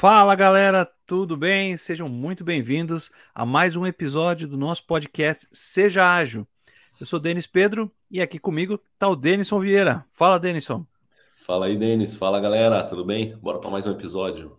[0.00, 1.76] Fala galera, tudo bem?
[1.76, 6.48] Sejam muito bem-vindos a mais um episódio do nosso podcast Seja Ágil.
[6.98, 10.06] Eu sou Denis Pedro e aqui comigo está o Denison Vieira.
[10.10, 10.86] Fala, Denison.
[11.44, 12.14] Fala aí, Denis.
[12.14, 13.36] Fala galera, tudo bem?
[13.36, 14.56] Bora para mais um episódio.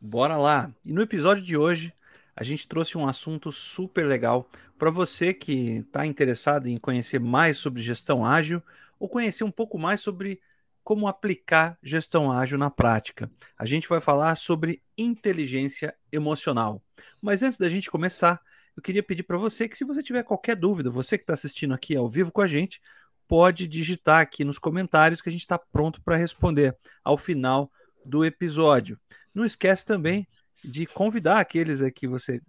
[0.00, 0.72] Bora lá.
[0.86, 1.92] E no episódio de hoje
[2.34, 4.48] a gente trouxe um assunto super legal
[4.78, 8.62] para você que está interessado em conhecer mais sobre gestão ágil
[8.98, 10.40] ou conhecer um pouco mais sobre
[10.84, 13.30] como aplicar gestão ágil na prática.
[13.58, 16.82] A gente vai falar sobre inteligência emocional.
[17.20, 18.40] Mas antes da gente começar,
[18.76, 21.72] eu queria pedir para você que, se você tiver qualquer dúvida, você que está assistindo
[21.72, 22.82] aqui ao vivo com a gente,
[23.26, 27.72] pode digitar aqui nos comentários que a gente está pronto para responder ao final
[28.04, 29.00] do episódio.
[29.34, 30.26] Não esquece também
[30.62, 32.42] de convidar aqueles que você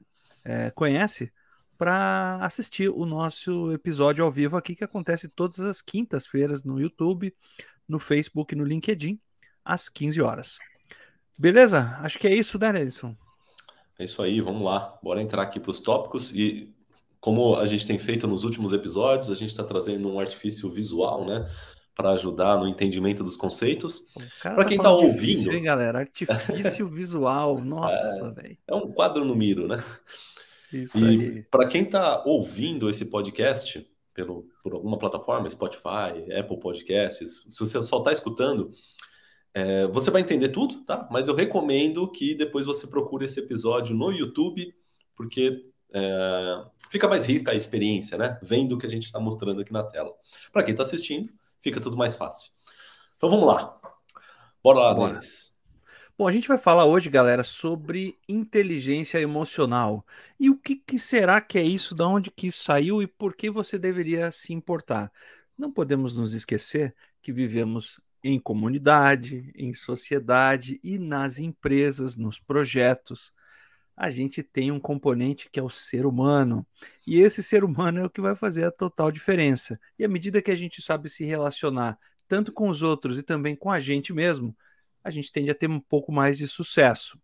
[0.43, 1.31] é, conhece
[1.77, 7.33] para assistir o nosso episódio ao vivo aqui, que acontece todas as quintas-feiras no YouTube,
[7.87, 9.19] no Facebook e no LinkedIn,
[9.63, 10.57] às 15 horas.
[11.37, 11.97] Beleza?
[12.01, 13.15] Acho que é isso, né, Nelson?
[13.97, 14.97] É isso aí, vamos lá.
[15.01, 16.73] Bora entrar aqui para os tópicos e
[17.19, 21.25] como a gente tem feito nos últimos episódios, a gente está trazendo um artifício visual,
[21.25, 21.49] né?
[21.95, 24.07] Para ajudar no entendimento dos conceitos.
[24.43, 25.13] Para tá quem está ouvindo.
[25.13, 25.99] Difícil, hein, galera?
[25.99, 28.57] Artifício visual, nossa, é, velho.
[28.67, 29.83] É um quadro no miro, né?
[30.71, 37.45] Isso e para quem está ouvindo esse podcast, pelo, por alguma plataforma, Spotify, Apple Podcasts,
[37.49, 38.71] se você só está escutando,
[39.53, 41.07] é, você vai entender tudo, tá?
[41.11, 44.73] Mas eu recomendo que depois você procure esse episódio no YouTube,
[45.15, 48.39] porque é, fica mais rica a experiência, né?
[48.41, 50.11] Vendo o que a gente está mostrando aqui na tela.
[50.51, 52.51] Para quem está assistindo, fica tudo mais fácil.
[53.17, 53.79] Então vamos lá.
[54.63, 55.11] Bora lá, Bora.
[55.11, 55.54] Denis.
[56.17, 60.05] Bom, a gente vai falar hoje, galera, sobre inteligência emocional.
[60.39, 63.35] E o que, que, será que é isso, da onde que isso saiu e por
[63.35, 65.11] que você deveria se importar?
[65.57, 73.33] Não podemos nos esquecer que vivemos em comunidade, em sociedade e nas empresas, nos projetos.
[73.95, 76.65] A gente tem um componente que é o ser humano.
[77.05, 79.77] E esse ser humano é o que vai fazer a total diferença.
[79.99, 83.55] E à medida que a gente sabe se relacionar tanto com os outros e também
[83.55, 84.55] com a gente mesmo,
[85.05, 87.19] a gente tende a ter um pouco mais de sucesso.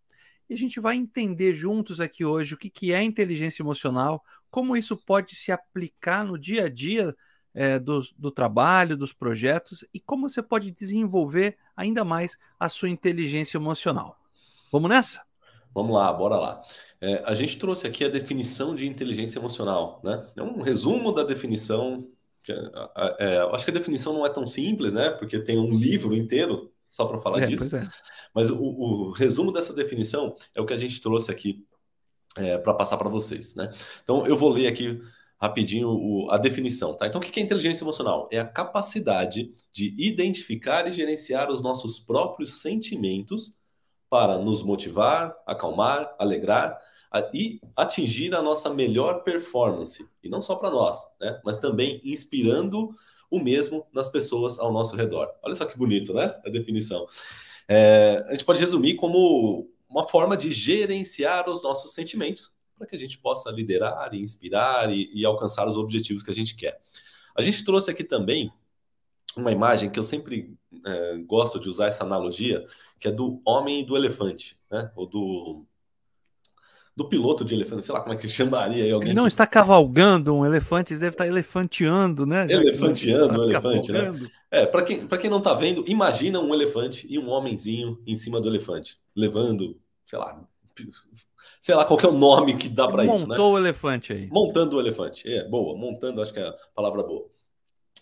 [0.47, 4.78] E a gente vai entender juntos aqui hoje o que, que é inteligência emocional, como
[4.78, 7.16] isso pode se aplicar no dia a dia
[7.56, 12.88] é, do, do trabalho, dos projetos e como você pode desenvolver ainda mais a sua
[12.88, 14.16] inteligência emocional.
[14.72, 15.24] Vamos nessa?
[15.74, 16.62] Vamos lá, bora lá.
[17.00, 20.28] É, a gente trouxe aqui a definição de inteligência emocional, né?
[20.36, 22.08] É um resumo da definição.
[22.48, 25.09] É, é, acho que a definição não é tão simples, né?
[25.09, 27.75] Porque tem um livro inteiro só para falar é, disso.
[27.75, 27.88] É.
[28.35, 31.66] Mas o, o, resumo dessa definição é o que a gente trouxe aqui
[32.35, 33.56] é, para passar para vocês.
[33.56, 33.74] Né?
[34.03, 35.01] Então, eu vou ler aqui
[35.40, 36.94] rapidinho o, a definição.
[36.94, 37.07] Tá?
[37.07, 38.28] Então, o que é inteligência emocional?
[38.31, 43.57] É a capacidade de identificar e gerenciar os nossos próprios sentimentos
[44.09, 46.78] para nos motivar, acalmar, alegrar
[47.09, 50.06] a, e atingir a nossa melhor performance.
[50.22, 51.40] E não só para nós, né?
[51.46, 52.94] mas também inspirando
[53.31, 55.30] o mesmo nas pessoas ao nosso redor.
[55.42, 56.36] Olha só que bonito, né?
[56.46, 57.08] A definição.
[57.68, 62.96] É, a gente pode resumir como uma forma de gerenciar os nossos sentimentos para que
[62.96, 66.81] a gente possa liderar, e inspirar e, e alcançar os objetivos que a gente quer.
[67.34, 68.52] A gente trouxe aqui também
[69.38, 72.66] uma imagem que eu sempre é, gosto de usar essa analogia,
[73.00, 74.92] que é do homem e do elefante, né?
[74.96, 75.66] Ou do
[76.96, 79.09] do piloto de elefante, sei lá como é que chamaria aí alguém.
[79.09, 79.29] Ele não que...
[79.29, 82.46] está cavalgando um elefante, ele deve estar elefanteando, né?
[82.50, 84.13] Elefanteando um elefante, né?
[84.50, 88.41] É, para quem, quem não está vendo, imagina um elefante e um homenzinho em cima
[88.41, 90.46] do elefante, levando, sei lá,
[91.62, 93.28] sei lá qual é o nome que dá para isso, né?
[93.30, 94.28] Montou o elefante aí.
[94.28, 95.31] Montando o elefante.
[95.31, 97.22] É, boa, montando, acho que é a palavra boa.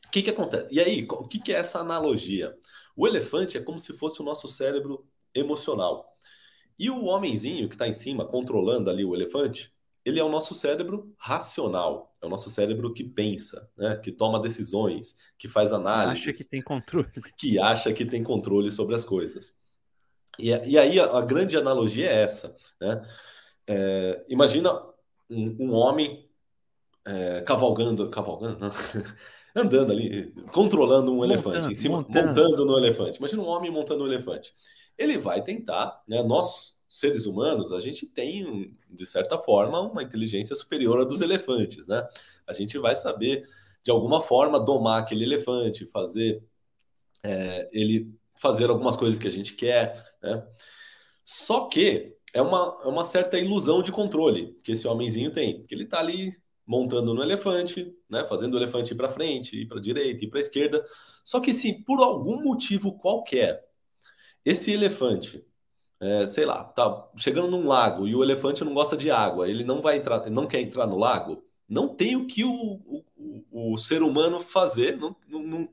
[0.08, 0.68] O que que acontece?
[0.72, 2.58] E aí, o que que é essa analogia?
[2.96, 5.06] O elefante é como se fosse o nosso cérebro
[5.36, 6.18] emocional.
[6.80, 9.74] E o homenzinho que está em cima, controlando ali o elefante,
[10.06, 13.98] ele é o nosso cérebro racional, é o nosso cérebro que pensa, né?
[13.98, 16.24] que toma decisões, que faz análise.
[16.24, 17.10] Que acha que tem controle.
[17.38, 19.60] Que acha que tem controle sobre as coisas.
[20.40, 22.56] E, e aí a, a, grande analogia é essa.
[22.80, 23.06] Né?
[23.68, 24.74] É, imagina
[25.30, 26.30] um, um homem
[27.06, 28.72] é, cavalgando, cavalgando, não,
[29.54, 32.28] andando ali, controlando um montando, elefante, em cima, montando.
[32.28, 33.18] montando no elefante.
[33.18, 34.54] Imagina um homem montando um elefante
[35.00, 36.22] ele vai tentar, né?
[36.22, 41.88] Nós, seres humanos, a gente tem, de certa forma, uma inteligência superior à dos elefantes,
[41.88, 42.06] né?
[42.46, 43.44] A gente vai saber,
[43.82, 46.44] de alguma forma, domar aquele elefante, fazer
[47.24, 50.46] é, ele fazer algumas coisas que a gente quer, né?
[51.26, 55.74] Só que é uma, é uma certa ilusão de controle que esse homenzinho tem, que
[55.74, 56.32] ele tá ali
[56.66, 60.40] montando no elefante, né, fazendo o elefante ir para frente, ir para direita, ir para
[60.40, 60.86] esquerda.
[61.24, 63.69] Só que se por algum motivo qualquer
[64.46, 65.46] esse elefante
[66.00, 69.64] é, sei lá, tá chegando num lago e o elefante não gosta de água, ele
[69.64, 73.78] não vai entrar, não quer entrar no lago, não tem o que o, o, o
[73.78, 75.70] ser humano fazer, não, não,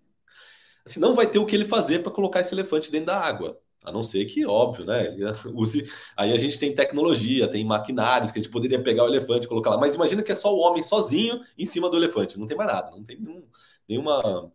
[0.85, 3.59] assim, não vai ter o que ele fazer para colocar esse elefante dentro da água.
[3.85, 5.15] A não ser que, óbvio, né?
[5.55, 5.89] Use...
[6.17, 9.71] Aí a gente tem tecnologia, tem maquinários que a gente poderia pegar o elefante colocar
[9.71, 9.79] lá.
[9.79, 12.37] Mas imagina que é só o homem sozinho em cima do elefante.
[12.37, 13.47] Não tem mais nada, não tem nenhum,
[13.89, 14.53] nenhuma.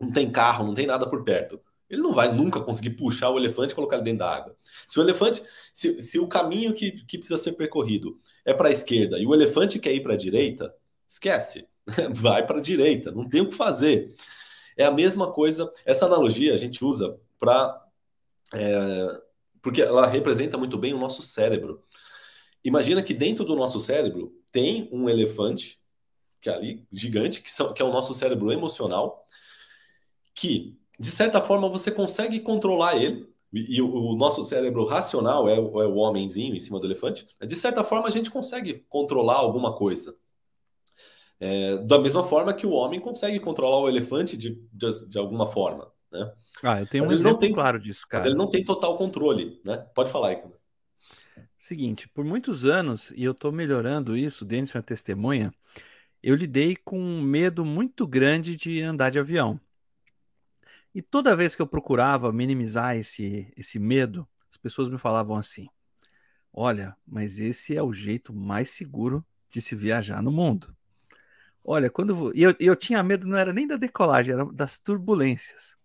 [0.00, 1.60] Não tem carro, não tem nada por perto.
[1.94, 4.56] Ele não vai nunca conseguir puxar o elefante e colocar ele dentro da água.
[4.86, 5.42] Se o elefante,
[5.72, 9.34] se, se o caminho que, que precisa ser percorrido é para a esquerda e o
[9.34, 10.74] elefante quer ir para a direita,
[11.08, 11.68] esquece.
[12.14, 14.14] Vai para a direita, não tem o que fazer.
[14.76, 15.72] É a mesma coisa.
[15.86, 17.82] Essa analogia a gente usa para
[18.52, 19.22] é,
[19.64, 21.82] porque ela representa muito bem o nosso cérebro.
[22.62, 25.80] Imagina que dentro do nosso cérebro tem um elefante,
[26.40, 29.26] que é ali, gigante, que, são, que é o nosso cérebro emocional,
[30.34, 35.54] que, de certa forma, você consegue controlar ele, e, o, o, nosso cérebro racional é,
[35.54, 39.74] é o homenzinho em cima do elefante, de certa forma a gente consegue controlar alguma
[39.74, 40.16] coisa.
[41.38, 45.46] É, da mesma forma que o homem consegue controlar o elefante de, de, de alguma
[45.46, 45.92] forma.
[46.10, 46.32] Né?
[46.62, 48.26] Ah, eu tenho Mas um exemplo tem, claro disso, cara.
[48.26, 49.76] Ele não tem total controle, né?
[49.94, 50.54] Pode falar aí, cara.
[51.56, 55.52] Seguinte, por muitos anos, e eu estou melhorando isso, Denis é testemunha,
[56.22, 59.60] eu lidei com um medo muito grande de andar de avião.
[60.94, 65.68] E toda vez que eu procurava minimizar esse, esse medo, as pessoas me falavam assim:
[66.52, 70.74] Olha, mas esse é o jeito mais seguro de se viajar no mundo.
[71.64, 72.30] Olha, quando.
[72.34, 75.76] E eu, eu tinha medo, não era nem da decolagem, era das turbulências.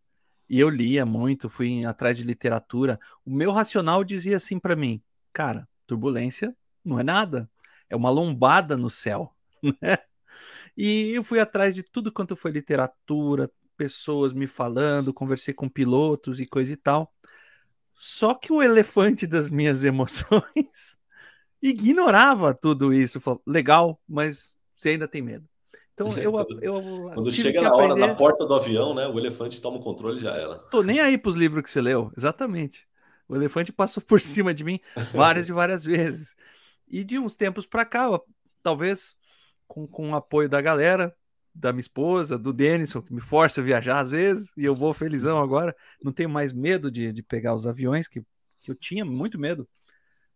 [0.48, 3.00] E eu lia muito, fui atrás de literatura.
[3.26, 5.02] O meu racional dizia assim para mim:
[5.34, 7.50] cara, turbulência não é nada,
[7.90, 9.34] é uma lombada no céu.
[9.82, 9.98] Né?
[10.78, 16.42] E eu fui atrás de tudo quanto foi literatura, pessoas me falando, conversei com pilotos
[16.42, 17.14] e coisa e tal.
[17.94, 20.98] Só que o elefante das minhas emoções
[21.62, 23.22] ignorava tudo isso.
[23.22, 25.48] Falou, legal, mas você ainda tem medo.
[25.94, 29.08] Então eu, eu Quando chega na hora, na porta do avião, né?
[29.08, 30.58] O elefante toma o controle e já era.
[30.70, 32.86] Tô nem aí pros livros que você leu, exatamente.
[33.30, 34.82] O elefante passou por cima de mim
[35.14, 36.36] várias e várias vezes.
[36.86, 38.10] E de uns tempos para cá,
[38.62, 39.16] talvez
[39.68, 41.16] com, com o apoio da galera,
[41.54, 44.94] da minha esposa, do Denison, que me força a viajar às vezes, e eu vou
[44.94, 48.22] felizão agora, não tenho mais medo de, de pegar os aviões, que,
[48.62, 49.68] que eu tinha muito medo.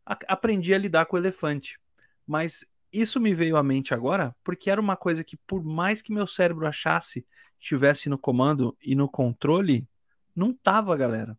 [0.06, 1.80] A, aprendi a lidar com o elefante.
[2.26, 6.14] Mas isso me veio à mente agora porque era uma coisa que, por mais que
[6.14, 7.26] meu cérebro achasse
[7.60, 9.88] estivesse no comando e no controle,
[10.36, 11.38] não tava, galera.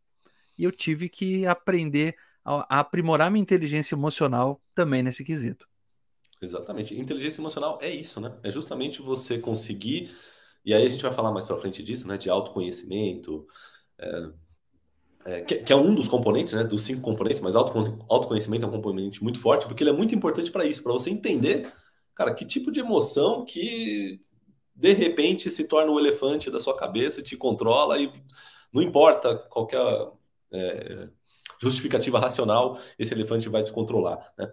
[0.57, 5.69] E eu tive que aprender a, a aprimorar minha inteligência emocional também nesse quesito.
[6.45, 6.99] Exatamente.
[6.99, 8.37] Inteligência emocional é isso, né?
[8.43, 10.15] É justamente você conseguir.
[10.65, 12.17] E aí a gente vai falar mais para frente disso, né?
[12.17, 13.47] De autoconhecimento,
[13.99, 14.31] é,
[15.25, 18.73] é, que, que, é um dos componentes, né, dos cinco componentes, mas autoconhecimento é um
[18.73, 21.67] componente muito forte, porque ele é muito importante para isso, para você entender,
[22.15, 24.21] cara, que tipo de emoção que
[24.75, 28.13] de repente se torna o elefante da sua cabeça, te controla e
[28.73, 29.81] não importa qualquer
[30.53, 31.09] é,
[31.63, 34.53] justificativa racional, esse elefante vai te controlar, né?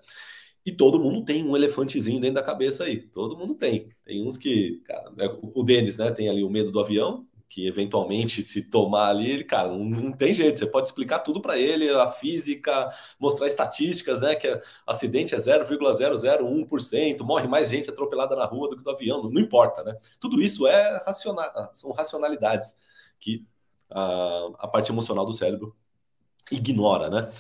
[0.66, 3.02] E todo mundo tem um elefantezinho dentro da cabeça aí.
[3.02, 3.90] Todo mundo tem.
[4.06, 7.68] Tem uns que, cara, é, o Denis, né, tem ali o medo do avião, que
[7.68, 11.60] eventualmente se tomar ali, ele, cara, não, não tem jeito, você pode explicar tudo para
[11.60, 18.38] ele, a física, mostrar estatísticas, né, que é, acidente é 0,001%, morre mais gente atropelada
[18.38, 19.98] na rua do que do avião, não, importa, né?
[20.20, 22.80] Tudo isso é racional, são racionalidades
[23.20, 23.46] que
[23.90, 25.76] a, a parte emocional do cérebro
[26.50, 27.32] ignora, né?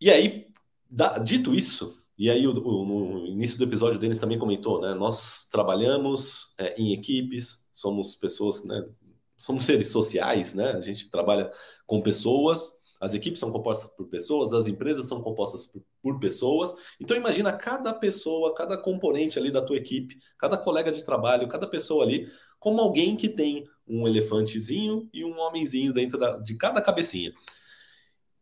[0.00, 0.46] E aí,
[0.88, 4.92] da, dito isso, e aí o, o, no início do episódio deles também comentou, né?
[4.92, 8.84] Nós trabalhamos é, em equipes, somos pessoas, né?
[9.38, 10.72] somos seres sociais, né?
[10.72, 11.50] A gente trabalha
[11.86, 16.74] com pessoas, as equipes são compostas por pessoas, as empresas são compostas por, por, pessoas.
[17.00, 21.66] Então imagina cada pessoa, cada componente ali da tua equipe, cada colega de trabalho, cada
[21.66, 26.82] pessoa ali, como alguém que tem um elefantezinho e um homenzinho dentro da, de cada
[26.82, 27.32] cabecinha.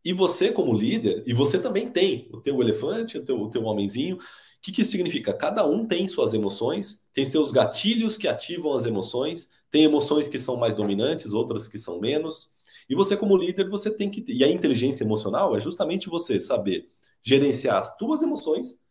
[0.09, 3.63] E você, como líder, e você também tem o teu elefante, o teu, o teu
[3.65, 4.17] homenzinho.
[4.17, 4.21] O
[4.63, 5.35] que, que isso significa?
[5.35, 10.39] Cada um tem suas emoções, tem seus gatilhos que ativam as emoções, tem emoções que
[10.39, 12.55] são mais dominantes, outras que são menos.
[12.89, 14.25] E você, como líder, você tem que.
[14.29, 16.89] E a inteligência emocional é justamente você saber
[17.23, 18.83] gerenciar as tuas emoções,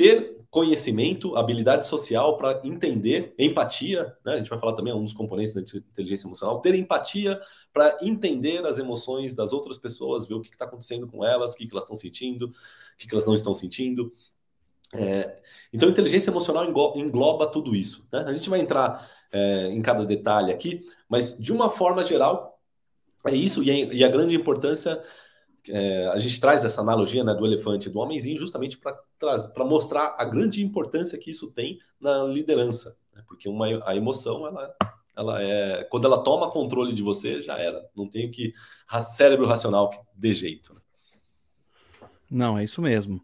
[0.00, 4.32] ter conhecimento, habilidade social para entender, empatia, né?
[4.32, 7.38] a gente vai falar também, é um dos componentes da inteligência emocional, ter empatia
[7.70, 11.56] para entender as emoções das outras pessoas, ver o que está acontecendo com elas, o
[11.56, 12.52] que, que elas estão sentindo, o
[12.96, 14.10] que, que elas não estão sentindo.
[14.94, 15.38] É,
[15.70, 16.64] então, inteligência emocional
[16.96, 18.08] engloba tudo isso.
[18.10, 18.24] Né?
[18.26, 22.58] A gente vai entrar é, em cada detalhe aqui, mas de uma forma geral,
[23.26, 24.98] é isso, e e a grande importância
[25.68, 30.14] é, a gente traz essa analogia né, do elefante e do homenzinho justamente para mostrar
[30.18, 32.96] a grande importância que isso tem na liderança.
[33.14, 33.22] Né?
[33.26, 34.74] Porque uma, a emoção, ela,
[35.16, 35.84] ela é.
[35.84, 37.84] Quando ela toma controle de você, já era.
[37.96, 38.52] Não tem que.
[39.00, 40.74] Cérebro racional que dê jeito.
[40.74, 40.80] Né?
[42.30, 43.20] Não, é isso mesmo.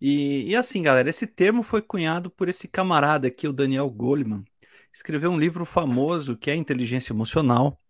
[0.00, 4.44] E, e, assim, galera, esse termo foi cunhado por esse camarada aqui, o Daniel Goleman.
[4.92, 7.80] Escreveu um livro famoso que é Inteligência Emocional.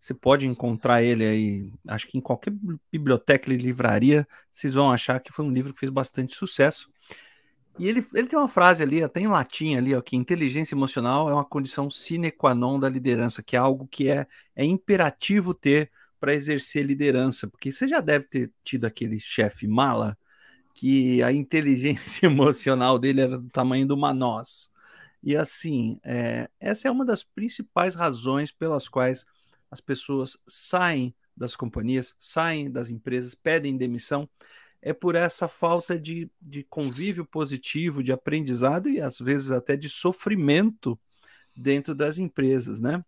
[0.00, 2.52] Você pode encontrar ele aí, acho que em qualquer
[2.92, 6.90] biblioteca e livraria, vocês vão achar que foi um livro que fez bastante sucesso.
[7.78, 11.28] E ele, ele tem uma frase ali, até em latim ali, ó, que inteligência emocional
[11.28, 15.52] é uma condição sine qua non da liderança, que é algo que é, é imperativo
[15.52, 20.16] ter para exercer liderança, porque você já deve ter tido aquele chefe mala
[20.74, 24.70] que a inteligência emocional dele era do tamanho de uma noz.
[25.22, 29.24] E assim, é, essa é uma das principais razões pelas quais
[29.70, 34.28] as pessoas saem das companhias, saem das empresas, pedem demissão,
[34.80, 39.88] é por essa falta de, de convívio positivo, de aprendizado e às vezes até de
[39.88, 40.98] sofrimento
[41.56, 43.04] dentro das empresas, né?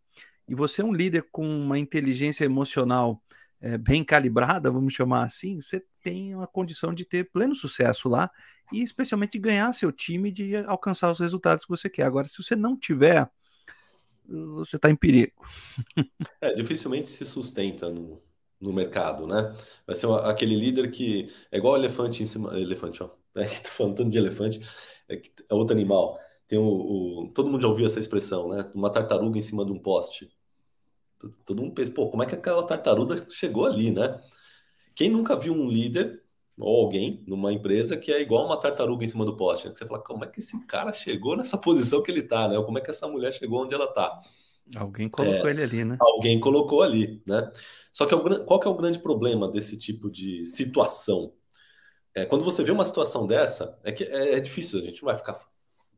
[0.48, 3.22] E você é um líder com uma inteligência emocional
[3.60, 8.30] é, bem calibrada, vamos chamar assim, você tem uma condição de ter pleno sucesso lá
[8.72, 12.04] e especialmente ganhar seu time de alcançar os resultados que você quer.
[12.04, 13.28] Agora, se você não tiver
[14.28, 15.32] você está em perigo.
[16.40, 18.22] É, dificilmente se sustenta no,
[18.60, 19.54] no mercado, né?
[19.86, 22.56] Vai ser uma, aquele líder que é igual elefante em cima.
[22.58, 23.10] Elefante, ó.
[23.34, 24.60] É, tô falando tanto de elefante,
[25.08, 26.18] é, é outro animal.
[26.46, 28.70] Tem o, o, todo mundo já ouviu essa expressão, né?
[28.74, 30.30] Uma tartaruga em cima de um poste.
[31.18, 34.20] Todo, todo mundo pensa, pô, como é que aquela tartaruga chegou ali, né?
[34.94, 36.22] Quem nunca viu um líder
[36.58, 39.68] ou alguém numa empresa que é igual uma tartaruga em cima do poste.
[39.68, 39.74] Né?
[39.74, 42.58] Você fala, como é que esse cara chegou nessa posição que ele está, né?
[42.58, 44.20] Ou como é que essa mulher chegou onde ela está?
[44.76, 45.96] Alguém colocou é, ele ali, né?
[46.00, 47.50] Alguém colocou ali, né?
[47.92, 51.32] Só que é qual que é o grande problema desse tipo de situação?
[52.14, 55.06] É, quando você vê uma situação dessa, é que é, é difícil, a gente não
[55.06, 55.40] vai ficar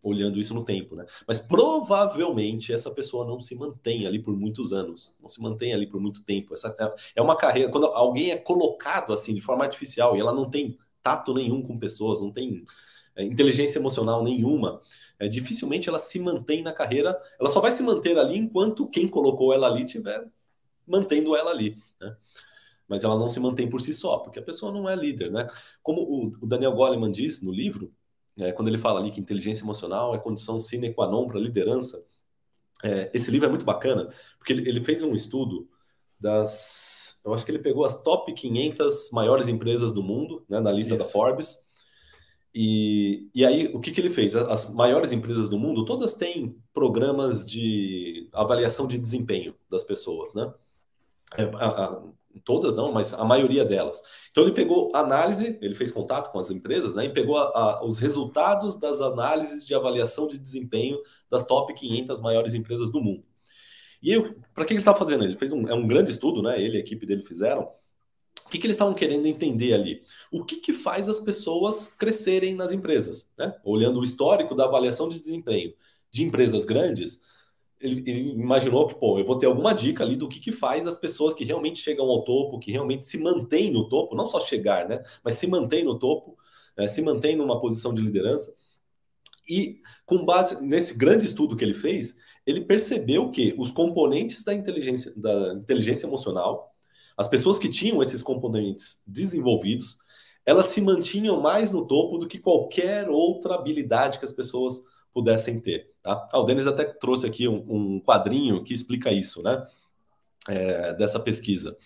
[0.02, 1.04] olhando isso no tempo, né?
[1.26, 5.86] Mas provavelmente essa pessoa não se mantém ali por muitos anos, não se mantém ali
[5.86, 6.54] por muito tempo.
[6.54, 10.32] Essa é, é uma carreira quando alguém é colocado assim de forma artificial e ela
[10.32, 12.64] não tem tato nenhum com pessoas, não tem
[13.14, 14.80] é, inteligência emocional nenhuma,
[15.18, 17.20] é, dificilmente ela se mantém na carreira.
[17.38, 20.26] Ela só vai se manter ali enquanto quem colocou ela ali tiver
[20.86, 22.16] mantendo ela ali, né?
[22.88, 25.46] Mas ela não se mantém por si só, porque a pessoa não é líder, né?
[25.80, 27.94] Como o, o Daniel Goleman diz no livro,
[28.40, 32.04] é, quando ele fala ali que inteligência emocional é condição sine qua non para liderança,
[32.82, 35.68] é, esse livro é muito bacana, porque ele, ele, fez um estudo
[36.18, 37.20] das.
[37.24, 40.94] Eu acho que ele pegou as top 500 maiores empresas do mundo, né, na lista
[40.94, 41.04] Isso.
[41.04, 41.70] da Forbes.
[42.54, 44.34] E, e aí, o que, que ele fez?
[44.34, 50.52] As maiores empresas do mundo, todas têm programas de avaliação de desempenho das pessoas, né?
[51.36, 52.02] É, a, a,
[52.44, 54.00] todas não, mas a maioria delas.
[54.30, 57.84] Então ele pegou análise, ele fez contato com as empresas, né, e pegou a, a,
[57.84, 63.24] os resultados das análises de avaliação de desempenho das top 500 maiores empresas do mundo.
[64.02, 64.18] E
[64.54, 65.24] para que ele está fazendo?
[65.24, 66.60] Ele fez um, é um grande estudo, né?
[66.60, 67.70] Ele e a equipe dele fizeram.
[68.46, 70.02] O que, que eles estavam querendo entender ali?
[70.32, 73.30] O que, que faz as pessoas crescerem nas empresas?
[73.38, 73.54] Né?
[73.62, 75.72] Olhando o histórico da avaliação de desempenho
[76.10, 77.20] de empresas grandes,
[77.80, 80.86] ele, ele, imaginou que, pô, eu vou ter alguma dica ali do que, que faz
[80.86, 84.38] as pessoas que realmente chegam ao topo, que realmente se mantêm no topo, não só
[84.40, 85.02] chegar, né?
[85.24, 86.36] Mas se mantém no topo,
[86.76, 88.54] é, se mantém numa posição de liderança.
[89.48, 94.52] E com base nesse grande estudo que ele fez, ele percebeu que os componentes da
[94.52, 96.72] inteligência, da inteligência emocional,
[97.16, 99.98] as pessoas que tinham esses componentes desenvolvidos,
[100.44, 105.60] elas se mantinham mais no topo do que qualquer outra habilidade que as pessoas pudessem
[105.60, 105.90] ter.
[106.02, 106.28] Tá?
[106.32, 109.66] Ah, o Denis até trouxe aqui um, um quadrinho que explica isso, né?
[110.48, 111.76] É, dessa pesquisa.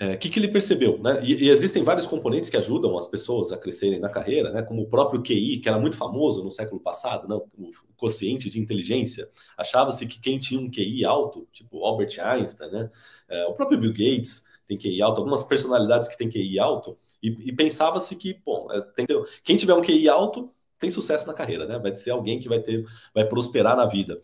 [0.00, 0.96] O é, que, que ele percebeu?
[1.02, 1.20] Né?
[1.24, 4.62] E, e, existem vários componentes que ajudam as pessoas a crescerem na carreira, né?
[4.62, 7.34] como o próprio QI, que era muito famoso no século passado, né?
[7.34, 9.28] o quociente de inteligência.
[9.56, 12.90] Achava-se que quem tinha um QI alto, tipo Albert Einstein, né?
[13.28, 17.48] É, o próprio Bill Gates tem QI alto, algumas personalidades que têm QI alto, e,
[17.48, 19.04] e pensava-se que, bom, é, tem,
[19.42, 21.78] quem tiver um QI alto tem sucesso na carreira, né?
[21.78, 24.20] Vai ser alguém que vai ter, vai prosperar na vida.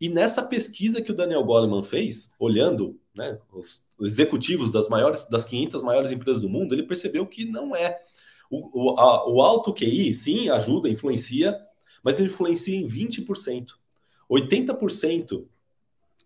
[0.00, 5.44] E nessa pesquisa que o Daniel Goleman fez, olhando né, os executivos das maiores, das
[5.44, 8.00] 500 maiores empresas do mundo, ele percebeu que não é.
[8.50, 11.56] O, o, a, o alto QI, sim, ajuda, influencia,
[12.02, 13.68] mas influencia em 20%.
[14.28, 15.46] 80%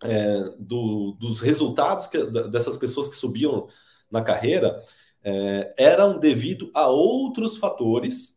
[0.03, 3.67] é, do, dos resultados que, dessas pessoas que subiam
[4.09, 4.83] na carreira
[5.23, 8.36] é, eram devido a outros fatores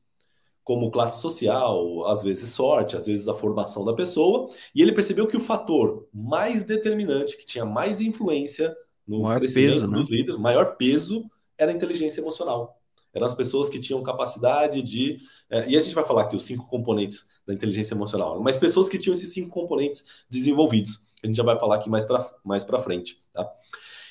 [0.71, 5.27] como classe social, às vezes sorte, às vezes a formação da pessoa, e ele percebeu
[5.27, 8.73] que o fator mais determinante, que tinha mais influência
[9.05, 9.99] no maior crescimento peso, né?
[9.99, 12.81] dos líderes, maior peso, era a inteligência emocional.
[13.13, 15.19] Eram as pessoas que tinham capacidade de.
[15.51, 18.89] É, e a gente vai falar aqui os cinco componentes da inteligência emocional, mas pessoas
[18.89, 21.09] que tinham esses cinco componentes desenvolvidos.
[21.21, 23.21] A gente já vai falar aqui mais para mais frente.
[23.33, 23.53] Tá?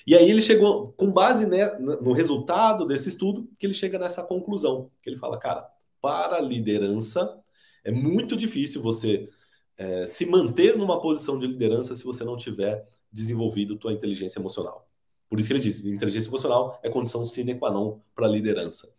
[0.05, 4.23] E aí ele chegou, com base né, no resultado desse estudo, que ele chega nessa
[4.23, 5.65] conclusão, que ele fala, cara,
[6.01, 7.41] para a liderança,
[7.83, 9.29] é muito difícil você
[9.77, 14.87] é, se manter numa posição de liderança se você não tiver desenvolvido tua inteligência emocional.
[15.29, 18.93] Por isso que ele diz, inteligência emocional é condição sine qua non para a liderança.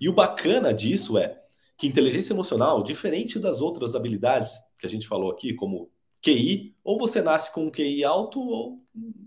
[0.00, 1.40] E o bacana disso é
[1.76, 5.90] que inteligência emocional, diferente das outras habilidades que a gente falou aqui, como
[6.22, 8.80] QI, ou você nasce com um QI alto, ou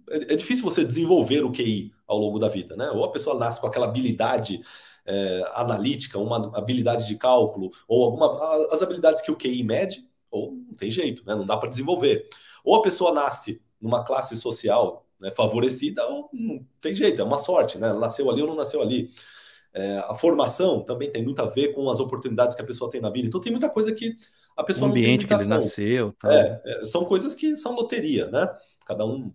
[0.10, 2.90] é, é difícil você desenvolver o QI ao longo da vida, né?
[2.90, 4.62] Ou a pessoa nasce com aquela habilidade
[5.08, 10.52] é, analítica, uma habilidade de cálculo, ou alguma as habilidades que o QI mede, ou
[10.52, 11.34] não tem jeito, né?
[11.34, 12.28] Não dá para desenvolver.
[12.64, 17.38] Ou a pessoa nasce numa classe social né, favorecida, ou não tem jeito, é uma
[17.38, 17.94] sorte, né?
[17.94, 19.10] Nasceu ali ou não nasceu ali.
[19.74, 23.00] É, a formação também tem muito a ver com as oportunidades que a pessoa tem
[23.00, 23.28] na vida.
[23.28, 24.16] Então tem muita coisa que
[24.56, 26.34] a pessoa o ambiente que ele nasceu, tá?
[26.34, 28.50] É, é, são coisas que são loteria, né?
[28.86, 29.32] Cada um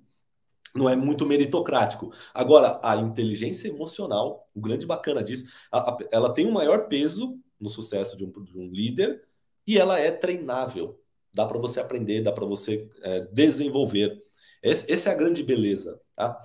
[0.74, 2.12] não é muito meritocrático.
[2.32, 7.38] Agora, a inteligência emocional, o grande bacana disso, a, a, ela tem um maior peso
[7.60, 9.22] no sucesso de um, de um líder
[9.66, 10.98] e ela é treinável.
[11.34, 14.22] Dá para você aprender, dá para você é, desenvolver.
[14.62, 16.40] Essa é a grande beleza, tá?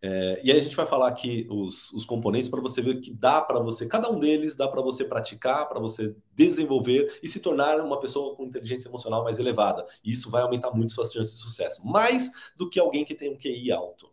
[0.00, 3.12] É, e aí a gente vai falar aqui os, os componentes para você ver que
[3.12, 7.40] dá para você, cada um deles dá para você praticar, para você desenvolver e se
[7.40, 9.84] tornar uma pessoa com inteligência emocional mais elevada.
[10.04, 13.32] E isso vai aumentar muito suas chances de sucesso, mais do que alguém que tem
[13.32, 14.08] um QI alto.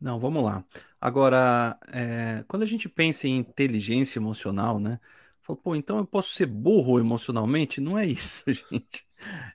[0.00, 0.64] Não, vamos lá.
[1.00, 4.98] Agora, é, quando a gente pensa em inteligência emocional, né?
[5.42, 7.80] Fala, pô, então eu posso ser burro emocionalmente?
[7.80, 9.06] Não é isso, gente.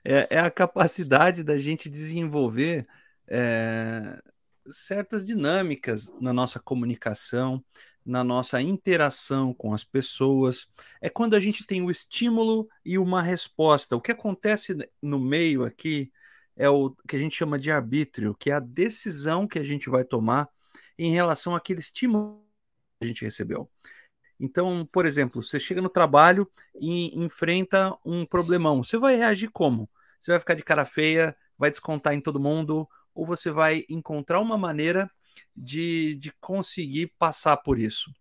[0.04, 2.86] É, é a capacidade da gente desenvolver
[3.26, 4.20] é,
[4.68, 7.64] certas dinâmicas na nossa comunicação,
[8.04, 10.66] na nossa interação com as pessoas.
[11.00, 13.96] É quando a gente tem o estímulo e uma resposta.
[13.96, 16.12] O que acontece no meio aqui
[16.56, 19.88] é o que a gente chama de arbítrio, que é a decisão que a gente
[19.88, 20.48] vai tomar
[20.98, 22.44] em relação àquele estímulo
[22.98, 23.70] que a gente recebeu.
[24.38, 28.82] Então, por exemplo, você chega no trabalho e enfrenta um problemão.
[28.82, 29.88] Você vai reagir como?
[30.18, 34.40] Você vai ficar de cara feia, vai descontar em todo mundo, ou você vai encontrar
[34.40, 35.10] uma maneira
[35.56, 38.12] de, de conseguir passar por isso,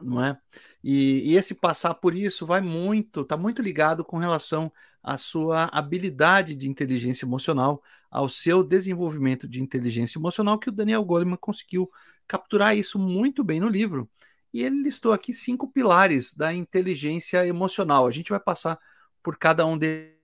[0.00, 0.38] não é?
[0.82, 4.70] E, e esse passar por isso vai muito, está muito ligado com relação
[5.02, 11.04] à sua habilidade de inteligência emocional, ao seu desenvolvimento de inteligência emocional, que o Daniel
[11.04, 11.90] Goleman conseguiu
[12.26, 14.08] capturar isso muito bem no livro.
[14.52, 18.06] E ele listou aqui cinco pilares da inteligência emocional.
[18.06, 18.78] A gente vai passar
[19.22, 20.14] por cada um deles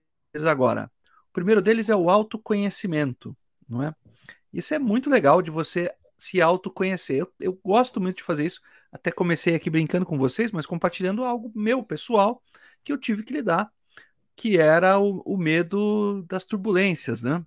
[0.46, 0.90] agora.
[1.30, 3.36] O primeiro deles é o autoconhecimento
[3.70, 3.94] não é?
[4.52, 7.18] Isso é muito legal de você se autoconhecer.
[7.18, 8.60] Eu, eu gosto muito de fazer isso.
[8.92, 12.42] Até comecei aqui brincando com vocês, mas compartilhando algo meu, pessoal,
[12.84, 13.72] que eu tive que lidar,
[14.36, 17.44] que era o, o medo das turbulências, né?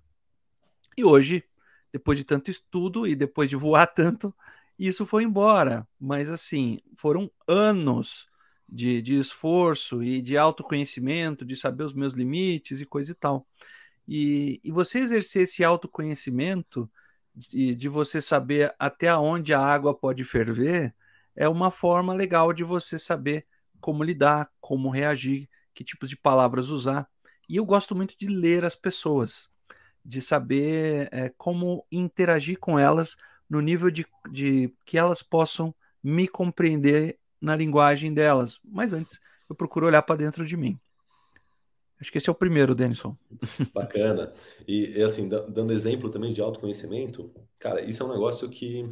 [0.96, 1.44] E hoje,
[1.92, 4.34] depois de tanto estudo e depois de voar tanto,
[4.78, 5.86] isso foi embora.
[6.00, 8.28] Mas assim, foram anos
[8.68, 13.46] de, de esforço e de autoconhecimento, de saber os meus limites e coisa e tal.
[14.06, 16.90] E, e você exercer esse autoconhecimento
[17.34, 20.94] de, de você saber até onde a água pode ferver
[21.34, 23.46] é uma forma legal de você saber
[23.80, 27.08] como lidar, como reagir, que tipos de palavras usar.
[27.48, 29.48] E eu gosto muito de ler as pessoas,
[30.04, 33.16] de saber é, como interagir com elas
[33.48, 38.58] no nível de, de que elas possam me compreender na linguagem delas.
[38.64, 40.78] Mas antes, eu procuro olhar para dentro de mim.
[42.04, 43.16] Acho que esse é o primeiro, Denison.
[43.72, 44.30] Bacana.
[44.68, 48.86] E, assim, dando exemplo também de autoconhecimento, cara, isso é um negócio que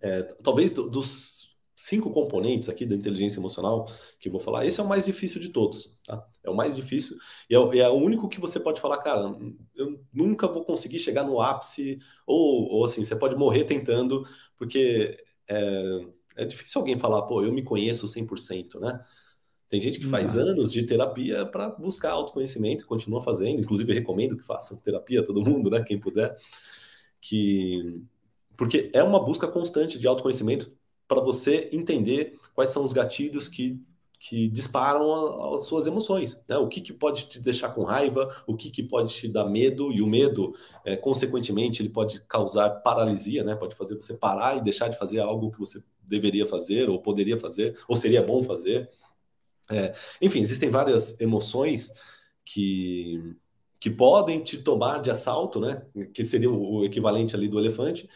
[0.00, 3.86] é, talvez dos cinco componentes aqui da inteligência emocional
[4.18, 6.26] que eu vou falar, esse é o mais difícil de todos, tá?
[6.42, 7.18] É o mais difícil
[7.50, 9.30] e é, é o único que você pode falar, cara,
[9.74, 14.26] eu nunca vou conseguir chegar no ápice, ou, ou assim, você pode morrer tentando,
[14.56, 18.98] porque é, é difícil alguém falar, pô, eu me conheço 100%, né?
[19.68, 24.44] Tem gente que faz anos de terapia para buscar autoconhecimento, continua fazendo, inclusive recomendo que
[24.44, 26.36] façam terapia todo mundo, né, quem puder,
[27.20, 28.02] que
[28.56, 30.72] porque é uma busca constante de autoconhecimento
[31.06, 33.80] para você entender quais são os gatilhos que,
[34.18, 36.56] que disparam as suas emoções, né?
[36.56, 39.92] O que, que pode te deixar com raiva, o que, que pode te dar medo,
[39.92, 40.52] e o medo,
[40.84, 43.54] é, consequentemente, ele pode causar paralisia, né?
[43.54, 47.36] Pode fazer você parar e deixar de fazer algo que você deveria fazer, ou poderia
[47.36, 48.90] fazer, ou seria bom fazer.
[49.70, 51.92] É, enfim, existem várias emoções
[52.44, 53.34] que,
[53.80, 55.86] que podem te tomar de assalto, né?
[56.14, 58.08] Que seria o, equivalente ali do elefante.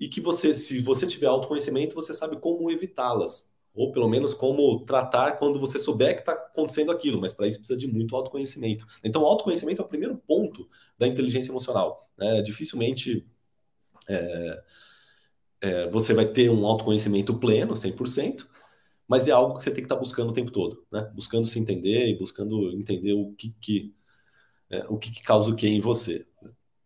[0.00, 4.84] e que você, se você tiver autoconhecimento, você sabe como evitá-las, ou pelo menos como
[4.84, 8.86] tratar quando você souber que está acontecendo aquilo, mas para isso precisa de muito autoconhecimento.
[9.04, 12.10] Então, autoconhecimento é o primeiro ponto da inteligência emocional.
[12.18, 12.42] Né?
[12.42, 13.26] Dificilmente
[14.08, 14.62] é,
[15.60, 18.46] é, você vai ter um autoconhecimento pleno, 100%,
[19.08, 21.10] mas é algo que você tem que estar tá buscando o tempo todo, né?
[21.14, 23.94] buscando se entender e buscando entender o que, que
[24.70, 26.26] é, o que, que causa o que em você.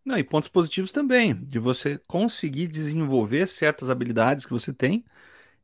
[0.05, 5.05] Não, e pontos positivos também, de você conseguir desenvolver certas habilidades que você tem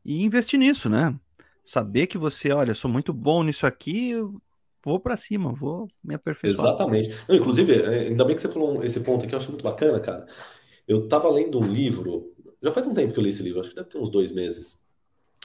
[0.05, 1.15] e investir nisso, né?
[1.65, 4.15] Saber que você, olha, sou muito bom nisso aqui,
[4.85, 6.69] vou para cima, vou me aperfeiçoar.
[6.69, 7.11] Exatamente.
[7.29, 10.01] Não, inclusive, é, ainda bem que você falou esse ponto aqui, eu acho muito bacana,
[10.01, 10.27] cara.
[10.89, 13.71] Eu estava lendo um livro, já faz um tempo que eu li esse livro, acho
[13.71, 14.82] que deve ter uns dois meses,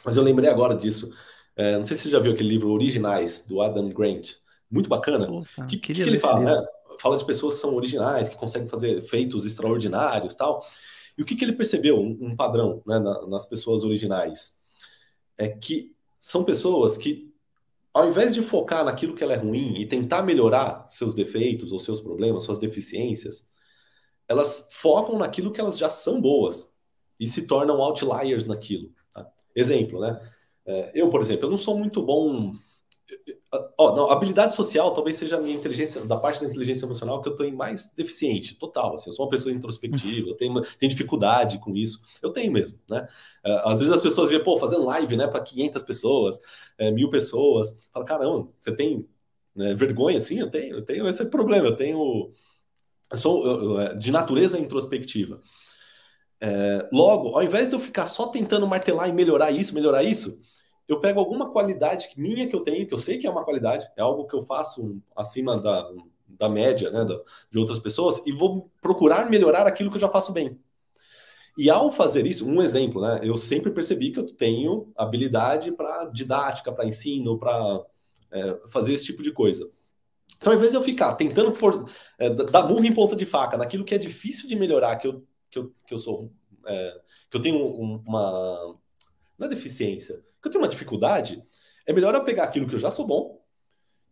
[0.05, 1.13] mas eu lembrei agora disso.
[1.55, 4.33] É, não sei se você já viu aquele livro Originais, do Adam Grant.
[4.69, 5.29] Muito bacana.
[5.31, 6.39] O que, que, que ele fala?
[6.41, 6.67] Né?
[6.99, 10.65] fala de pessoas que são originais, que conseguem fazer feitos extraordinários tal.
[11.17, 14.59] E o que, que ele percebeu, um, um padrão né, na, nas pessoas originais?
[15.37, 17.33] É que são pessoas que,
[17.93, 21.79] ao invés de focar naquilo que ela é ruim e tentar melhorar seus defeitos ou
[21.79, 23.51] seus problemas, suas deficiências,
[24.27, 26.75] elas focam naquilo que elas já são boas
[27.19, 28.91] e se tornam outliers naquilo.
[29.59, 30.19] Exemplo, né?
[30.65, 32.53] É, eu, por exemplo, eu não sou muito bom
[33.77, 37.29] Ó, não, habilidade social talvez seja a minha inteligência, da parte da inteligência emocional que
[37.29, 38.95] eu tenho mais deficiente, total.
[38.95, 42.01] Assim, eu sou uma pessoa introspectiva, eu tenho, tenho dificuldade com isso.
[42.21, 43.07] Eu tenho mesmo, né?
[43.45, 46.41] É, às vezes as pessoas veem, pô, fazendo live, né, para 500 pessoas,
[46.77, 47.79] é, mil pessoas.
[47.93, 49.07] Fala, caramba, você tem
[49.55, 50.19] né, vergonha?
[50.19, 52.31] Sim, eu tenho, eu tenho esse problema, eu tenho.
[53.11, 55.41] Eu sou eu, é, de natureza introspectiva.
[56.39, 60.39] É, logo, ao invés de eu ficar só tentando martelar e melhorar isso, melhorar isso,
[60.87, 63.87] eu pego alguma qualidade minha que eu tenho, que eu sei que é uma qualidade,
[63.97, 65.89] é algo que eu faço acima da,
[66.27, 67.05] da média né,
[67.49, 70.59] de outras pessoas, e vou procurar melhorar aquilo que eu já faço bem.
[71.57, 73.19] E ao fazer isso, um exemplo, né?
[73.23, 77.83] Eu sempre percebi que eu tenho habilidade para didática, para ensino, para
[78.31, 79.67] é, fazer esse tipo de coisa.
[80.37, 83.57] Então, ao invés de eu ficar tentando for, é, dar murro em ponta de faca
[83.57, 85.23] naquilo que é difícil de melhorar, que eu,
[85.57, 86.31] que eu, que eu sou.
[86.65, 88.77] É, que eu tenho uma.
[89.37, 91.43] Não é deficiência, eu tenho uma dificuldade,
[91.85, 93.39] é melhor eu pegar aquilo que eu já sou bom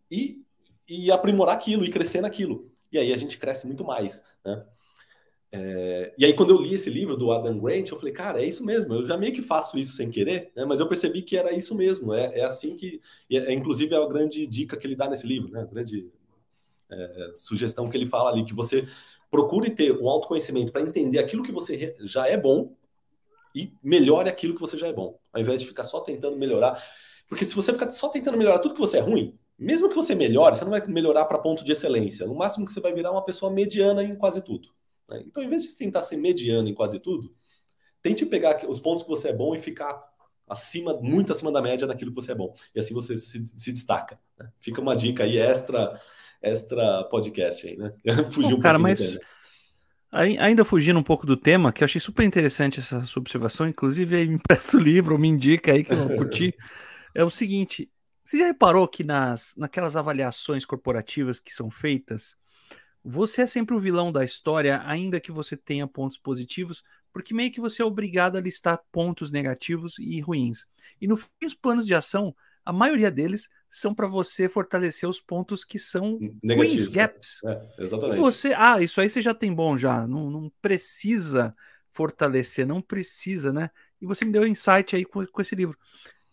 [0.09, 0.43] e,
[0.87, 2.71] e aprimorar aquilo e crescer naquilo.
[2.91, 4.65] E aí a gente cresce muito mais, né?
[5.51, 8.45] É, e aí, quando eu li esse livro do Adam Grant, eu falei, cara, é
[8.45, 8.93] isso mesmo.
[8.93, 10.65] Eu já meio que faço isso sem querer, né?
[10.65, 12.13] mas eu percebi que era isso mesmo.
[12.13, 12.99] É, é assim que.
[13.31, 15.61] É, é, inclusive, é a grande dica que ele dá nesse livro, né?
[15.61, 16.11] A grande
[16.89, 18.85] é, sugestão que ele fala ali, que você
[19.35, 22.73] procure ter um autoconhecimento para entender aquilo que você já é bom
[23.53, 26.81] e melhore aquilo que você já é bom, ao invés de ficar só tentando melhorar.
[27.27, 30.15] Porque se você ficar só tentando melhorar tudo que você é ruim, mesmo que você
[30.15, 32.25] melhore, você não vai melhorar para ponto de excelência.
[32.25, 34.69] No máximo que você vai virar uma pessoa mediana em quase tudo.
[35.09, 35.23] Né?
[35.25, 37.33] Então, ao invés de tentar ser mediano em quase tudo,
[38.01, 40.01] tente pegar os pontos que você é bom e ficar
[40.47, 42.53] acima, muito acima da média naquilo que você é bom.
[42.73, 44.17] E assim você se, se destaca.
[44.37, 44.49] Né?
[44.59, 45.99] Fica uma dica aí extra,
[46.45, 47.93] extra podcast aí, né?
[48.31, 49.17] Fugir um cara, mas
[50.15, 54.15] Ainda fugindo um pouco do tema, que eu achei super interessante essa sua observação, inclusive
[54.15, 56.55] aí me empresta o livro, me indica aí que eu curti.
[57.13, 57.91] é o seguinte:
[58.23, 62.37] você já reparou que nas, naquelas avaliações corporativas que são feitas,
[63.03, 66.81] você é sempre o vilão da história, ainda que você tenha pontos positivos,
[67.11, 70.65] porque meio que você é obrigado a listar pontos negativos e ruins.
[71.01, 75.19] E no fim, os planos de ação, a maioria deles são para você fortalecer os
[75.19, 76.93] pontos que são Negativos, ruins, né?
[76.93, 77.43] gaps.
[77.43, 78.19] É, exatamente.
[78.21, 81.53] Você, ah, isso aí você já tem bom já, não, não precisa
[81.91, 83.69] fortalecer, não precisa, né?
[83.99, 85.77] E você me deu insight aí com, com esse livro.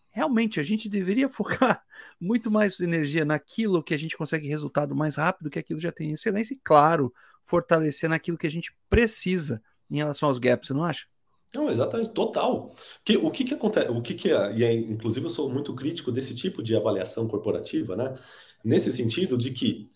[0.09, 1.83] Realmente, a gente deveria focar
[2.17, 6.11] muito mais energia naquilo que a gente consegue resultado mais rápido, que aquilo já tem
[6.11, 10.85] excelência, e claro, fortalecer naquilo que a gente precisa em relação aos gaps, você não
[10.85, 11.07] acha?
[11.53, 12.73] Não, exatamente, total.
[13.05, 13.91] Que, o que que acontece?
[13.91, 17.27] O que que é, e é, inclusive eu sou muito crítico desse tipo de avaliação
[17.27, 18.17] corporativa, né?
[18.63, 19.89] Nesse sentido de que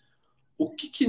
[0.58, 1.06] o que que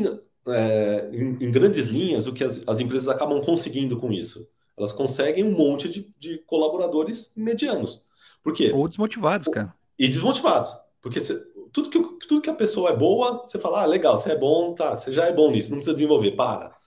[0.46, 4.48] é, em, em, grandes linhas o que as, as, empresas acabam conseguindo com isso?
[4.76, 8.02] Elas conseguem um monte de, de colaboradores medianos.
[8.42, 8.72] Por quê?
[8.72, 9.74] Ou desmotivados, cara.
[9.98, 10.70] E desmotivados.
[11.02, 11.34] Porque você,
[11.72, 14.74] tudo, que, tudo que a pessoa é boa, você fala, ah, legal, você é bom,
[14.74, 16.78] tá, você já é bom nisso, não precisa desenvolver, para.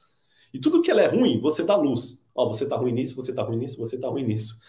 [0.54, 2.28] E tudo que ela é ruim, você dá luz.
[2.36, 4.60] Ó, você tá ruim nisso, você tá ruim nisso, você tá ruim nisso.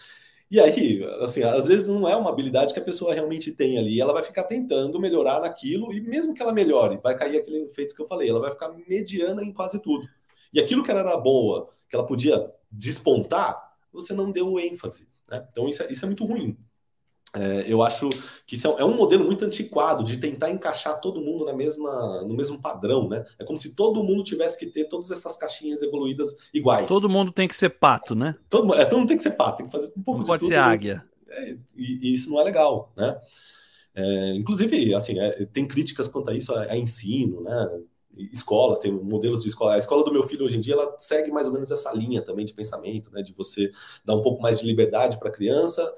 [0.49, 3.99] E aí, assim, às vezes não é uma habilidade que a pessoa realmente tem ali.
[3.99, 7.95] Ela vai ficar tentando melhorar naquilo, e mesmo que ela melhore, vai cair aquele efeito
[7.95, 10.07] que eu falei, ela vai ficar mediana em quase tudo.
[10.53, 15.09] E aquilo que ela era boa, que ela podia despontar, você não deu ênfase.
[15.29, 15.43] Né?
[15.51, 16.57] Então, isso é, isso é muito ruim.
[17.35, 18.09] É, eu acho
[18.45, 22.35] que isso é um modelo muito antiquado de tentar encaixar todo mundo na mesma, no
[22.35, 23.25] mesmo padrão, né?
[23.39, 26.87] É como se todo mundo tivesse que ter todas essas caixinhas evoluídas iguais.
[26.87, 28.35] Todo mundo tem que ser pato, né?
[28.47, 30.27] Todo, é, todo mundo tem que ser pato, tem que fazer um pouco não de
[30.27, 30.49] pode tudo.
[30.49, 31.03] ser águia.
[31.27, 33.19] É, e, e, isso não é legal, né?
[33.95, 37.79] É, inclusive, assim, é, tem críticas quanto a isso a, a, ensino, né?
[38.31, 39.73] Escolas, tem modelos de escola.
[39.73, 42.21] A escola do meu filho hoje em dia ela segue mais ou menos essa linha
[42.21, 43.23] também de pensamento, né?
[43.23, 43.71] De você
[44.05, 45.91] dar um pouco mais de liberdade para a criança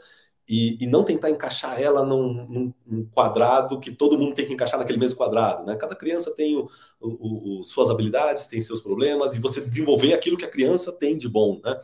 [0.47, 4.53] e, e, não tentar encaixar ela num, num, num, quadrado que todo mundo tem que
[4.53, 5.65] encaixar naquele mesmo quadrado.
[5.65, 5.75] Né?
[5.75, 10.37] Cada criança tem o, o, o, suas habilidades, tem seus problemas, e você desenvolver aquilo
[10.37, 11.59] que a criança tem de bom.
[11.63, 11.79] Né?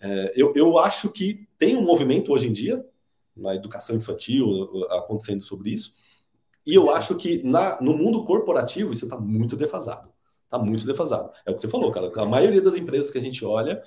[0.00, 2.84] É, eu, eu acho que tem um movimento hoje em dia,
[3.36, 5.94] na educação infantil, acontecendo sobre isso,
[6.66, 10.10] e eu acho que na, no mundo corporativo isso está muito defasado.
[10.44, 11.30] Está muito defasado.
[11.44, 12.10] É o que você falou, cara.
[12.14, 13.82] A maioria das empresas que a gente olha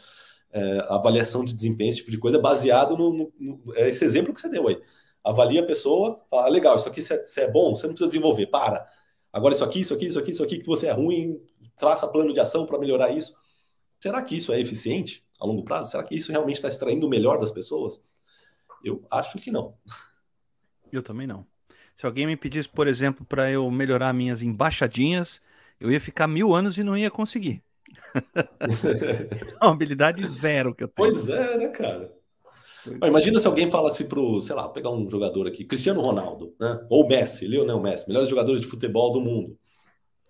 [0.51, 4.33] é, avaliação de desempenho, esse tipo de coisa, baseado no, no, no, é esse exemplo
[4.33, 4.79] que você deu aí.
[5.23, 8.09] Avalia a pessoa, fala, ah, legal, isso aqui você é, é, bom, você não precisa
[8.09, 8.87] desenvolver, para.
[9.31, 11.39] Agora isso aqui, isso aqui, isso aqui, isso aqui, que você é ruim,
[11.75, 13.35] traça plano de ação para melhorar isso.
[13.99, 15.91] Será que isso é eficiente a longo prazo?
[15.91, 18.05] Será que isso realmente está extraindo o melhor das pessoas?
[18.83, 19.75] Eu acho que não.
[20.91, 21.45] Eu também não.
[21.95, 25.41] Se alguém me pedisse, por exemplo, para eu melhorar minhas embaixadinhas,
[25.79, 27.63] eu ia ficar mil anos e não ia conseguir.
[29.59, 31.09] habilidade zero que eu tenho.
[31.09, 32.15] Pois é, né, cara?
[33.05, 36.85] imagina se alguém falasse pro, sei lá, pegar um jogador aqui, Cristiano Ronaldo, né?
[36.89, 39.57] Ou Messi, Lionel Messi, melhores jogadores de futebol do mundo.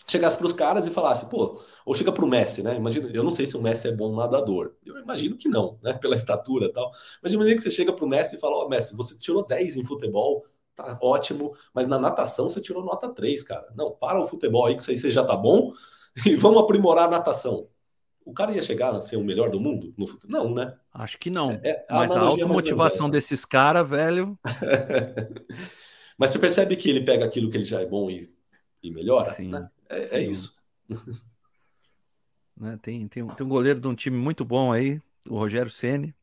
[0.07, 2.75] Chegasse para os caras e falasse, pô, ou chega para o Messi, né?
[2.75, 4.73] Imagina, eu não sei se o Messi é bom nadador.
[4.85, 5.93] Eu imagino que não, né?
[5.93, 6.89] Pela estatura e tal.
[7.21, 9.45] Mas imagina que você chega para o Messi e fala, ó, oh, Messi, você tirou
[9.45, 13.67] 10 em futebol, tá ótimo, mas na natação você tirou nota 3, cara.
[13.75, 15.73] Não, para o futebol aí, que isso aí você já tá bom,
[16.25, 17.67] e vamos aprimorar a natação
[18.27, 20.31] o cara ia chegar a ser o melhor do mundo no futuro?
[20.31, 20.77] Não, né?
[20.93, 21.51] Acho que não.
[21.63, 24.37] É, é Mas a automotivação desses caras, velho.
[26.17, 28.29] Mas você percebe que ele pega aquilo que ele já é bom e,
[28.83, 29.31] e melhora?
[29.31, 29.69] Sim, né?
[29.87, 30.29] é, é, sim.
[30.29, 30.57] isso.
[32.59, 32.77] Né?
[32.81, 36.13] Tem, tem, um, tem um goleiro de um time muito bom aí, o Rogério Ceni,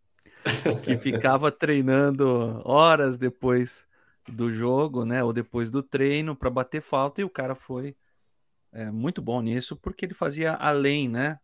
[0.83, 3.87] que ficava treinando horas depois
[4.29, 5.25] do jogo, né?
[5.25, 7.97] Ou depois do treino para bater falta, e o cara foi
[8.75, 11.39] é, muito bom nisso, porque ele fazia além, né?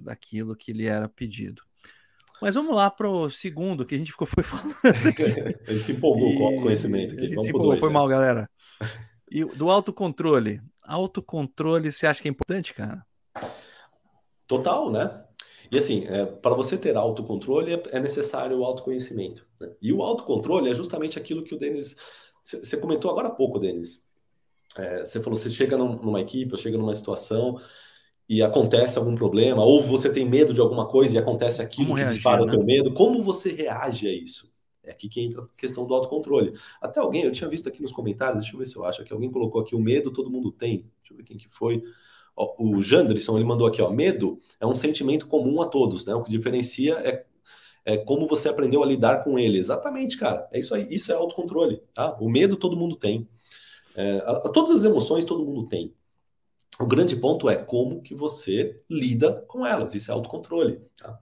[0.00, 1.62] daquilo que lhe era pedido.
[2.40, 4.74] Mas vamos lá para o segundo, que a gente ficou foi falando.
[5.68, 6.36] Ele se empolgou e...
[6.36, 7.14] com o autoconhecimento.
[7.14, 7.28] Aqui.
[7.28, 7.92] Vamos se empolgou, dois, foi é.
[7.92, 8.48] mal, galera.
[9.32, 10.60] E do autocontrole.
[10.82, 13.06] Autocontrole, você acha que é importante, cara?
[14.44, 15.24] Total, né?
[15.70, 19.46] E assim, é, para você ter autocontrole é, é necessário o autoconhecimento.
[19.60, 19.70] Né?
[19.80, 21.94] E o autocontrole é justamente aquilo que o Denis.
[22.42, 24.09] Você comentou agora há pouco, Denis.
[24.76, 27.60] É, você falou, você chega numa equipe, ou chega numa situação
[28.28, 31.96] e acontece algum problema, ou você tem medo de alguma coisa e acontece aquilo como
[31.96, 32.46] que reagir, dispara né?
[32.46, 34.54] o teu medo, como você reage a isso?
[34.84, 36.52] É aqui que entra a questão do autocontrole.
[36.80, 39.12] Até alguém, eu tinha visto aqui nos comentários, deixa eu ver se eu acho, que
[39.12, 40.86] alguém colocou aqui o medo todo mundo tem.
[41.00, 41.82] Deixa eu ver quem que foi.
[42.36, 46.14] Ó, o Janderson, ele mandou aqui, ó, medo é um sentimento comum a todos, né?
[46.14, 47.24] O que diferencia é,
[47.84, 49.58] é como você aprendeu a lidar com ele.
[49.58, 50.48] Exatamente, cara.
[50.52, 50.86] É isso aí.
[50.88, 52.16] Isso é autocontrole, tá?
[52.20, 53.28] O medo todo mundo tem.
[53.94, 54.20] É,
[54.52, 55.94] todas as emoções todo mundo tem.
[56.78, 59.94] O grande ponto é como que você lida com elas.
[59.94, 60.80] Isso é autocontrole.
[60.96, 61.18] Tá?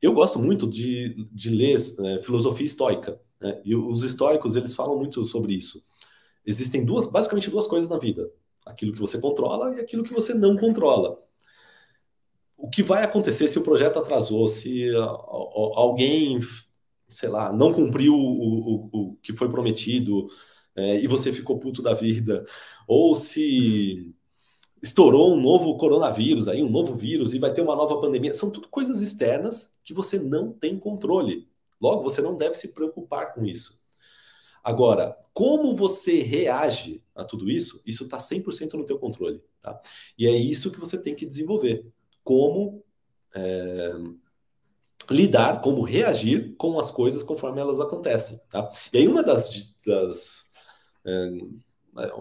[0.00, 3.20] Eu gosto muito de, de ler é, filosofia estoica.
[3.40, 3.60] Né?
[3.64, 5.82] E os históricos, eles falam muito sobre isso.
[6.46, 8.30] Existem duas, basicamente duas coisas na vida.
[8.64, 11.18] Aquilo que você controla e aquilo que você não controla.
[12.56, 14.88] O que vai acontecer se o projeto atrasou, se
[15.74, 16.38] alguém,
[17.08, 20.28] sei lá, não cumpriu o, o, o que foi prometido
[20.76, 22.44] é, e você ficou puto da vida,
[22.86, 24.14] ou se
[24.82, 28.34] estourou um novo coronavírus aí, um novo vírus, e vai ter uma nova pandemia.
[28.34, 31.48] São tudo coisas externas que você não tem controle.
[31.80, 33.82] Logo, você não deve se preocupar com isso.
[34.62, 39.42] Agora, como você reage a tudo isso, isso está 100% no teu controle.
[39.60, 39.80] Tá?
[40.18, 41.86] E é isso que você tem que desenvolver.
[42.22, 42.84] Como
[43.34, 43.92] é,
[45.10, 48.40] lidar, como reagir com as coisas conforme elas acontecem.
[48.50, 48.70] Tá?
[48.92, 50.43] E aí uma das, das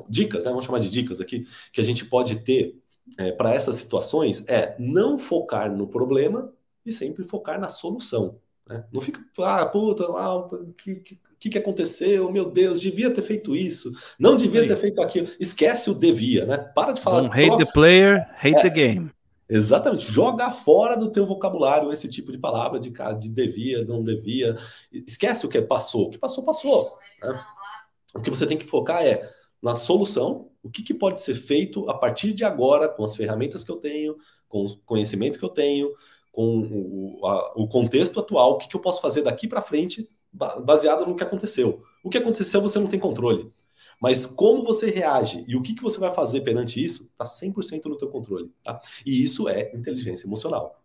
[0.10, 0.52] dicas, né?
[0.52, 2.76] vamos chamar de dicas aqui, que a gente pode ter
[3.17, 6.52] é, para essas situações é não focar no problema
[6.86, 8.38] e sempre focar na solução.
[8.67, 8.84] Né?
[8.91, 12.32] Não fica, ah, puta, o que, que, que aconteceu?
[12.32, 15.28] Meu Deus, devia ter feito isso, não devia ter feito aquilo.
[15.39, 16.58] Esquece o devia, né?
[16.58, 17.22] Para de falar.
[17.22, 19.12] Don't hate the player, hate é, the game.
[19.50, 20.10] Exatamente.
[20.10, 24.56] Joga fora do teu vocabulário esse tipo de palavra de, de devia, não devia.
[24.91, 26.08] Esquece o que passou.
[26.08, 26.98] O que passou, passou.
[27.22, 27.39] Né?
[28.13, 29.28] O que você tem que focar é
[29.62, 33.63] na solução, o que, que pode ser feito a partir de agora, com as ferramentas
[33.63, 35.91] que eu tenho, com o conhecimento que eu tenho,
[36.32, 40.10] com o, a, o contexto atual, o que, que eu posso fazer daqui para frente
[40.34, 41.84] baseado no que aconteceu.
[42.04, 43.54] O que aconteceu você não tem controle.
[44.02, 47.86] Mas como você reage e o que, que você vai fazer perante isso, está 100%
[47.86, 48.52] no teu controle.
[48.63, 48.82] Tá?
[49.06, 50.84] E isso é inteligência emocional.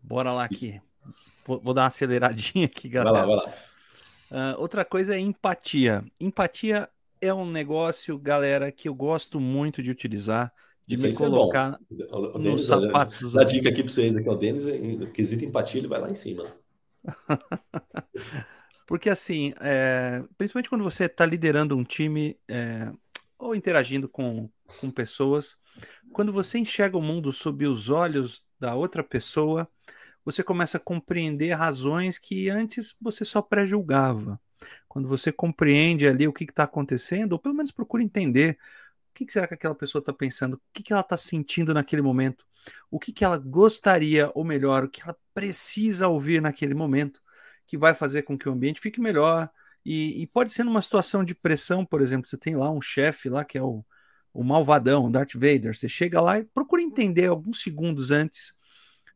[0.00, 0.80] Bora lá aqui.
[1.44, 3.26] Vou, vou, dar uma aceleradinha aqui, galera.
[3.26, 3.58] Vai lá, vai lá.
[4.30, 6.04] Uh, outra coisa é empatia.
[6.20, 6.88] Empatia
[7.20, 10.52] é um negócio, galera, que eu gosto muito de utilizar,
[10.86, 13.44] de isso me é colocar é nos sapatos dos outros.
[13.44, 16.14] Dá dica aqui para vocês, aqui, o Denis, no quesito empatia, ele vai lá em
[16.14, 16.44] cima.
[18.86, 22.92] Porque assim, é, principalmente quando você está liderando um time é,
[23.36, 24.48] ou interagindo com,
[24.80, 25.56] com pessoas,
[26.12, 29.68] quando você enxerga o mundo sob os olhos da outra pessoa,
[30.26, 34.40] você começa a compreender razões que antes você só pré-julgava.
[34.88, 38.58] Quando você compreende ali o que está acontecendo, ou pelo menos procura entender
[39.08, 41.72] o que, que será que aquela pessoa está pensando, o que, que ela está sentindo
[41.72, 42.44] naquele momento,
[42.90, 47.22] o que, que ela gostaria, ou melhor, o que ela precisa ouvir naquele momento,
[47.64, 49.48] que vai fazer com que o ambiente fique melhor.
[49.84, 53.28] E, e pode ser numa situação de pressão, por exemplo, você tem lá um chefe
[53.28, 53.84] lá que é o,
[54.32, 55.76] o malvadão, Darth Vader.
[55.76, 58.55] Você chega lá e procura entender alguns segundos antes,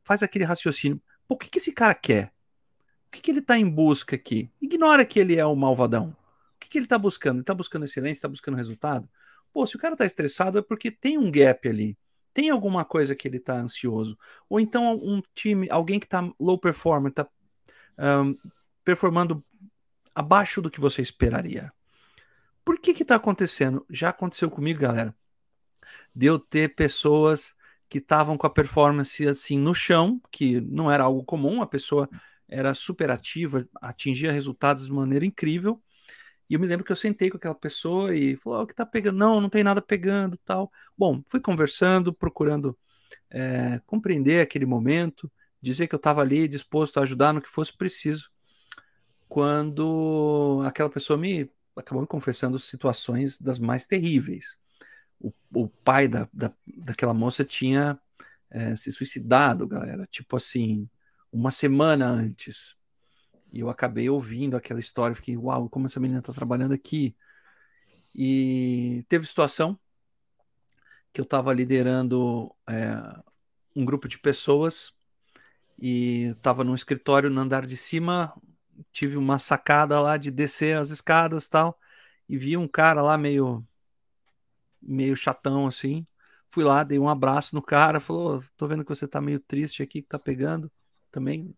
[0.02, 1.00] faz aquele raciocínio.
[1.26, 2.32] Por que, que esse cara quer?
[3.06, 4.50] O que, que ele está em busca aqui?
[4.60, 6.16] Ignora que ele é o malvadão.
[6.54, 7.36] O que, que ele está buscando?
[7.36, 9.08] Ele está buscando excelência, está buscando resultado?
[9.52, 11.98] Pô, se o cara está estressado é porque tem um gap ali.
[12.32, 14.16] Tem alguma coisa que ele está ansioso.
[14.48, 17.28] Ou então um time, alguém que está low performer, está
[17.98, 18.36] um,
[18.84, 19.44] performando
[20.14, 21.72] abaixo do que você esperaria.
[22.64, 23.84] Por que que tá acontecendo?
[23.90, 25.14] Já aconteceu comigo, galera.
[26.14, 27.54] De eu ter pessoas
[27.90, 32.08] que estavam com a performance assim no chão, que não era algo comum, a pessoa
[32.48, 35.82] era super ativa, atingia resultados de maneira incrível.
[36.48, 38.74] E eu me lembro que eu sentei com aquela pessoa e falou: oh, o que
[38.74, 39.18] tá pegando?
[39.18, 40.70] Não, não tem nada pegando, tal.
[40.96, 42.78] Bom, fui conversando, procurando
[43.28, 47.76] é, compreender aquele momento, dizer que eu estava ali disposto a ajudar no que fosse
[47.76, 48.30] preciso.
[49.28, 54.59] Quando aquela pessoa me acabou me confessando situações das mais terríveis.
[55.20, 57.98] O, o pai da, da, daquela moça tinha
[58.50, 60.88] é, se suicidado, galera, tipo assim,
[61.32, 62.76] uma semana antes.
[63.52, 67.16] E eu acabei ouvindo aquela história, fiquei, uau, como essa menina está trabalhando aqui.
[68.14, 69.78] E teve situação
[71.12, 72.94] que eu estava liderando é,
[73.74, 74.92] um grupo de pessoas
[75.78, 78.34] e estava no escritório no andar de cima,
[78.92, 81.78] tive uma sacada lá de descer as escadas tal,
[82.28, 83.66] e vi um cara lá meio
[84.82, 86.06] meio chatão assim.
[86.50, 89.82] Fui lá, dei um abraço no cara, falou: "Tô vendo que você tá meio triste
[89.82, 90.70] aqui, que tá pegando
[91.10, 91.54] também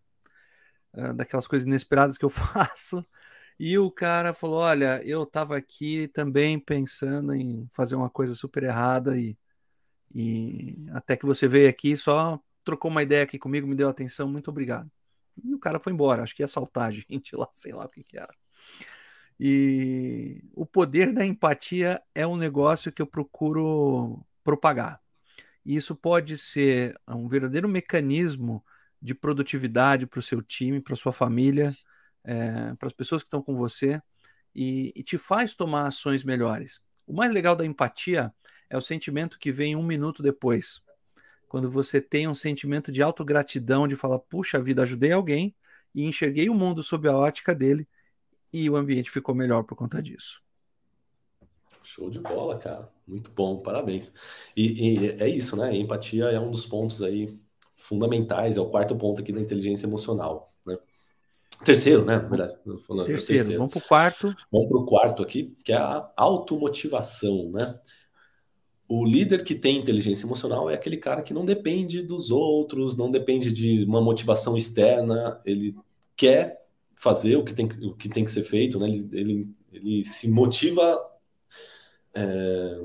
[0.93, 3.05] uh, daquelas coisas inesperadas que eu faço".
[3.59, 8.63] E o cara falou: "Olha, eu tava aqui também pensando em fazer uma coisa super
[8.63, 9.37] errada e
[10.13, 14.27] e até que você veio aqui só trocou uma ideia aqui comigo, me deu atenção,
[14.27, 14.89] muito obrigado.
[15.43, 17.89] E o cara foi embora, acho que ia assaltar a gente lá, sei lá o
[17.89, 18.33] que, que era.
[19.45, 25.01] E o poder da empatia é um negócio que eu procuro propagar.
[25.65, 28.63] E isso pode ser um verdadeiro mecanismo
[29.01, 31.75] de produtividade para o seu time, para sua família,
[32.23, 34.01] é, para as pessoas que estão com você
[34.55, 36.79] e, e te faz tomar ações melhores.
[37.05, 38.33] O mais legal da empatia
[38.69, 40.81] é o sentimento que vem um minuto depois
[41.49, 45.53] quando você tem um sentimento de autogratidão, de falar, puxa vida, ajudei alguém
[45.93, 47.85] e enxerguei o mundo sob a ótica dele
[48.53, 50.41] e o ambiente ficou melhor por conta disso.
[51.83, 52.89] Show de bola, cara.
[53.05, 54.13] Muito bom, parabéns.
[54.55, 55.69] E, e, é isso, né?
[55.69, 57.37] A empatia é um dos pontos aí
[57.75, 60.77] fundamentais, é o quarto ponto aqui da inteligência emocional, né?
[61.65, 62.17] Terceiro, né?
[62.17, 62.55] Na verdade.
[62.87, 63.39] Falando, terceiro.
[63.39, 63.59] terceiro.
[63.59, 64.35] Vamos para o quarto.
[64.51, 67.79] Vamos para o quarto aqui, que é a automotivação, né?
[68.87, 73.09] o líder que tem inteligência emocional é aquele cara que não depende dos outros, não
[73.09, 75.75] depende de uma motivação externa, ele
[76.15, 76.62] quer
[77.03, 78.87] fazer o que tem, o que, tem que ser feito, né?
[78.87, 81.05] ele, ele, ele se motiva.
[82.15, 82.79] É...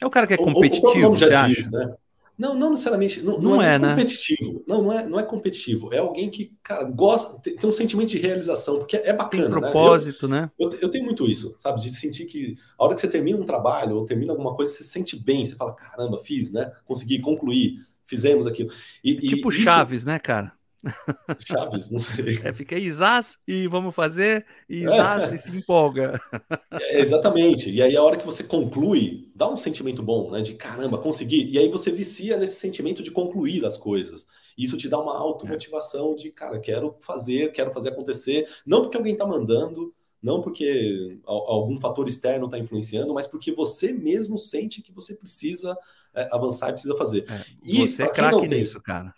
[0.00, 1.86] é o cara que é competitivo, o, o já diz, acha?
[1.86, 1.94] Né?
[2.38, 3.20] Não, não necessariamente.
[3.20, 3.88] Não, não, não é, é né?
[3.90, 4.62] competitivo.
[4.64, 5.92] Não, não é, não é competitivo.
[5.92, 9.42] É alguém que, cara, gosta, tem, tem um sentimento de realização, porque é bacana.
[9.42, 9.60] Tem né?
[9.60, 10.42] propósito, né?
[10.42, 10.50] né?
[10.56, 11.80] Eu, eu, tenho muito isso, sabe?
[11.80, 14.84] De sentir que a hora que você termina um trabalho ou termina alguma coisa, você
[14.84, 15.44] se sente bem.
[15.44, 16.70] Você fala, caramba, fiz, né?
[16.84, 17.74] Consegui concluir,
[18.06, 18.70] fizemos aquilo.
[19.02, 20.52] E, é tipo e Chaves, né, cara?
[21.44, 22.38] Chaves, não sei.
[22.44, 25.34] É, fica Isás e vamos fazer, e Isás é.
[25.34, 26.20] e se empolga.
[26.80, 27.70] É, exatamente.
[27.70, 30.40] E aí a hora que você conclui, dá um sentimento bom, né?
[30.40, 31.50] De caramba, consegui.
[31.50, 34.26] E aí você vicia nesse sentimento de concluir as coisas.
[34.56, 38.48] E isso te dá uma automotivação de, cara, quero fazer, quero fazer acontecer.
[38.64, 43.92] Não porque alguém está mandando, não porque algum fator externo está influenciando, mas porque você
[43.92, 45.76] mesmo sente que você precisa
[46.14, 47.24] é, avançar e precisa fazer.
[47.30, 49.14] É, e você é craque nisso, cara.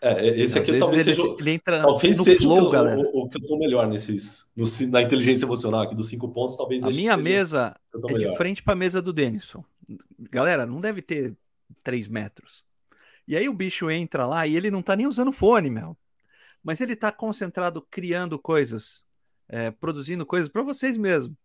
[0.00, 3.00] É, esse aqui talvez ele, seja, ele entra talvez no seja flow, o, galera.
[3.00, 6.56] O, o, que eu tô melhor nesses, no, na inteligência emocional aqui dos cinco pontos,
[6.56, 8.30] talvez A minha mesa é melhor.
[8.30, 9.64] de frente para a mesa do Denison.
[10.30, 11.36] Galera, não deve ter
[11.82, 12.64] três metros.
[13.26, 15.96] E aí o bicho entra lá e ele não tá nem usando fone, meu.
[16.62, 19.04] Mas ele tá concentrado criando coisas,
[19.48, 21.36] é, produzindo coisas para vocês mesmo.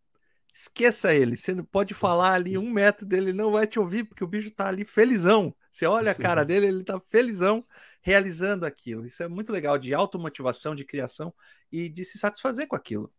[0.53, 1.35] Esqueça ele.
[1.35, 4.51] Você pode falar ali um metro dele, ele não vai te ouvir, porque o bicho
[4.51, 5.53] tá ali felizão.
[5.71, 7.65] Você olha a cara dele, ele tá felizão
[8.03, 9.05] realizando aquilo.
[9.05, 11.33] Isso é muito legal de automotivação, de criação
[11.71, 13.11] e de se satisfazer com aquilo.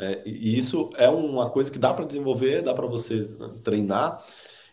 [0.00, 3.28] É, e isso é uma coisa que dá para desenvolver, dá para você
[3.62, 4.24] treinar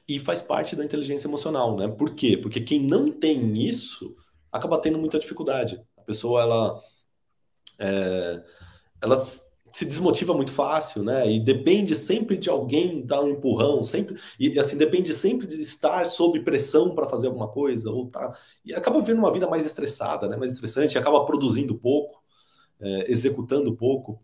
[0.07, 1.87] e faz parte da inteligência emocional, né?
[1.87, 2.37] Por quê?
[2.37, 4.15] Porque quem não tem isso
[4.51, 5.81] acaba tendo muita dificuldade.
[5.97, 6.81] A pessoa ela
[7.79, 8.43] é,
[9.01, 9.15] ela
[9.73, 11.31] se desmotiva muito fácil, né?
[11.31, 16.05] E depende sempre de alguém dar um empurrão, sempre e assim depende sempre de estar
[16.05, 20.27] sob pressão para fazer alguma coisa ou tá e acaba vivendo uma vida mais estressada,
[20.27, 20.35] né?
[20.35, 22.21] Mais estressante, acaba produzindo pouco,
[22.79, 24.21] é, executando pouco.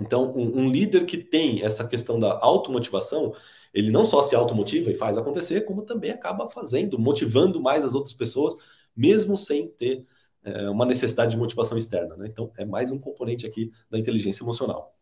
[0.00, 3.32] Então, um, um, líder que tem essa questão da automotivação,
[3.72, 7.94] ele não só se automotiva e faz acontecer, como também acaba fazendo, motivando mais as
[7.94, 8.54] outras pessoas,
[8.96, 10.04] mesmo sem ter
[10.44, 12.16] é, uma necessidade de motivação externa.
[12.16, 12.28] Né?
[12.28, 14.94] Então, é mais um componente aqui da inteligência emocional.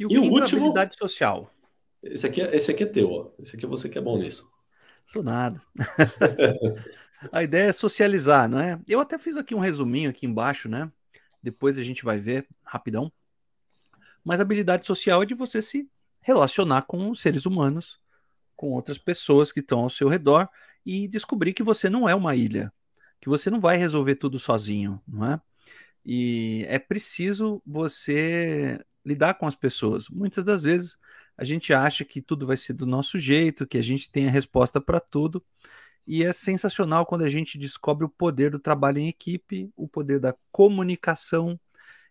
[0.00, 0.72] E o, e o último.
[0.98, 1.50] Social.
[2.02, 3.30] Esse aqui, é, esse aqui é teu, ó.
[3.38, 4.50] Esse aqui é você que é bom nisso.
[5.06, 5.60] Sou nada.
[7.30, 8.80] a ideia é socializar, não é?
[8.88, 10.90] Eu até fiz aqui um resuminho aqui embaixo, né?
[11.42, 13.12] Depois a gente vai ver rapidão.
[14.24, 15.88] Mas a habilidade social é de você se
[16.20, 18.00] relacionar com os seres humanos,
[18.56, 20.48] com outras pessoas que estão ao seu redor
[20.86, 22.72] e descobrir que você não é uma ilha
[23.22, 25.40] que você não vai resolver tudo sozinho, não é?
[26.04, 30.08] E é preciso você lidar com as pessoas.
[30.08, 30.98] Muitas das vezes
[31.36, 34.30] a gente acha que tudo vai ser do nosso jeito, que a gente tem a
[34.30, 35.42] resposta para tudo.
[36.04, 40.18] E é sensacional quando a gente descobre o poder do trabalho em equipe, o poder
[40.18, 41.58] da comunicação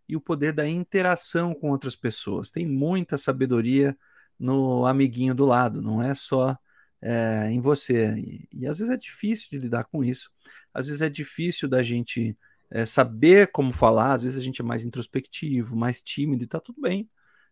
[0.07, 2.51] e o poder da interação com outras pessoas.
[2.51, 3.97] Tem muita sabedoria
[4.39, 6.57] no amiguinho do lado, não é só
[7.01, 8.13] é, em você.
[8.17, 10.31] E, e, às vezes é difícil de lidar com isso.
[10.73, 12.37] Às vezes é difícil da gente
[12.69, 16.59] é, saber como falar, às vezes a gente é mais introspectivo, mais tímido e tá
[16.59, 17.09] tudo bem.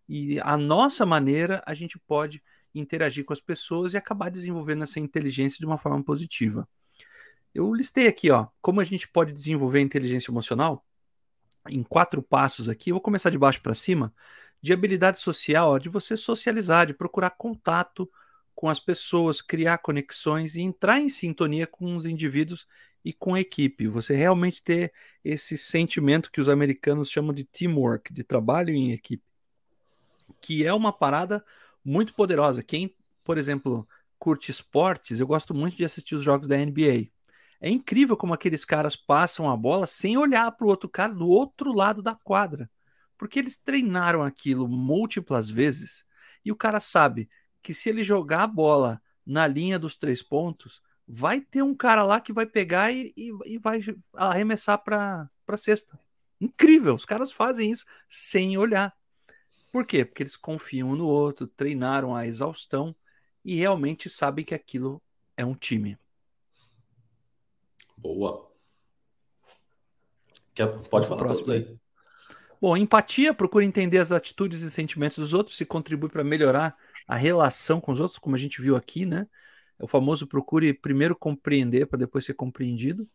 [0.07, 2.41] E a nossa maneira a gente pode
[2.73, 6.67] interagir com as pessoas e acabar desenvolvendo essa inteligência de uma forma positiva.
[7.53, 10.85] Eu listei aqui, ó, como a gente pode desenvolver a inteligência emocional
[11.69, 12.91] em quatro passos aqui.
[12.91, 14.13] Eu vou começar de baixo para cima,
[14.61, 18.09] de habilidade social, ó, de você socializar, de procurar contato
[18.59, 22.67] com as pessoas, criar conexões e entrar em sintonia com os indivíduos
[23.05, 23.87] e com a equipe.
[23.87, 24.91] Você realmente ter
[25.23, 29.23] esse sentimento que os americanos chamam de teamwork, de trabalho em equipe,
[30.41, 31.41] que é uma parada
[31.85, 32.61] muito poderosa.
[32.61, 32.93] Quem,
[33.23, 33.87] por exemplo,
[34.17, 37.07] curte esportes, eu gosto muito de assistir os jogos da NBA.
[37.61, 41.29] É incrível como aqueles caras passam a bola sem olhar para o outro cara do
[41.29, 42.69] outro lado da quadra,
[43.17, 46.03] porque eles treinaram aquilo múltiplas vezes
[46.43, 47.29] e o cara sabe
[47.61, 52.03] que se ele jogar a bola na linha dos três pontos, vai ter um cara
[52.03, 53.79] lá que vai pegar e, e, e vai
[54.13, 55.99] arremessar para a cesta.
[56.39, 58.95] Incrível, os caras fazem isso sem olhar.
[59.71, 60.05] Por quê?
[60.05, 62.95] Porque eles confiam no outro, treinaram a exaustão
[63.43, 65.01] e realmente sabem que aquilo
[65.35, 65.97] é um time.
[67.97, 68.49] Boa.
[70.53, 71.77] Quer, pode falar próximo aí.
[72.61, 76.77] Bom, empatia, procura entender as atitudes e sentimentos dos outros, se contribui para melhorar
[77.09, 79.27] a relação com os outros, como a gente viu aqui, né?
[79.79, 83.09] É o famoso procure primeiro compreender para depois ser compreendido.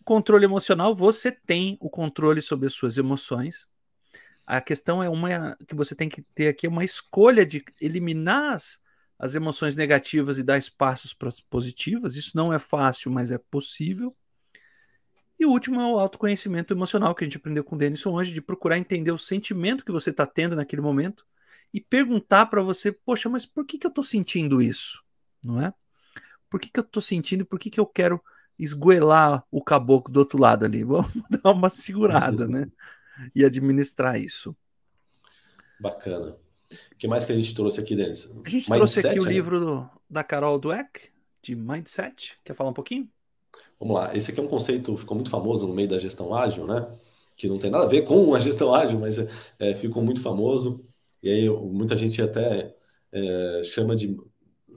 [0.00, 3.68] O controle emocional, você tem o controle sobre as suas emoções.
[4.46, 8.80] A questão é uma que você tem que ter aqui uma escolha de eliminar as,
[9.18, 12.16] as emoções negativas e dar espaços para as positivas.
[12.16, 14.16] Isso não é fácil, mas é possível.
[15.38, 18.32] E o último é o autoconhecimento emocional, que a gente aprendeu com o Denison hoje,
[18.32, 21.26] de procurar entender o sentimento que você está tendo naquele momento
[21.74, 25.02] e perguntar para você, poxa, mas por que, que eu estou sentindo isso?
[25.44, 25.74] Não é?
[26.48, 28.22] Por que, que eu estou sentindo e por que, que eu quero
[28.56, 30.84] esgoelar o caboclo do outro lado ali?
[30.86, 32.68] Vamos dar uma segurada, né?
[33.34, 34.56] E administrar isso.
[35.80, 36.36] Bacana.
[36.92, 38.30] O que mais que a gente trouxe aqui, Denis?
[38.44, 39.32] A gente Mindset, trouxe aqui o né?
[39.32, 41.10] livro do, da Carol Dweck,
[41.42, 42.38] de Mindset.
[42.44, 43.08] Quer falar um pouquinho?
[43.80, 46.68] Vamos lá, esse aqui é um conceito, ficou muito famoso no meio da gestão ágil,
[46.68, 46.86] né?
[47.36, 49.18] Que não tem nada a ver com a gestão ágil, mas
[49.58, 50.86] é, ficou muito famoso.
[51.24, 52.76] E aí muita gente até
[53.10, 54.14] é, chama de,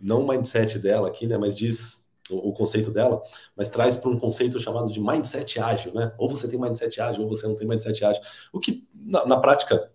[0.01, 1.37] não o mindset dela aqui, né?
[1.37, 3.21] Mas diz o, o conceito dela,
[3.53, 6.13] mas traz para um conceito chamado de mindset ágil, né?
[6.17, 8.23] Ou você tem mindset ágil, ou você não tem mindset ágil.
[8.53, 9.91] O que, na, na prática,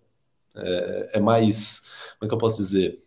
[0.54, 1.90] é, é, mais.
[2.18, 3.02] Como é que eu posso dizer?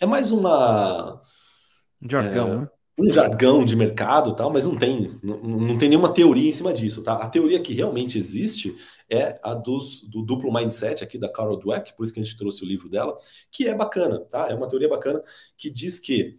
[0.00, 1.22] É mais uma.
[2.08, 2.70] Jargão, é, né?
[2.98, 6.72] Um jargão de mercado, tal, mas não tem, não, não tem nenhuma teoria em cima
[6.72, 7.14] disso, tá?
[7.14, 8.74] A teoria que realmente existe
[9.08, 12.36] é a dos, do duplo mindset aqui da Carol Dweck, por isso que a gente
[12.36, 13.18] trouxe o livro dela,
[13.50, 14.48] que é bacana, tá?
[14.48, 15.22] É uma teoria bacana
[15.58, 16.38] que diz que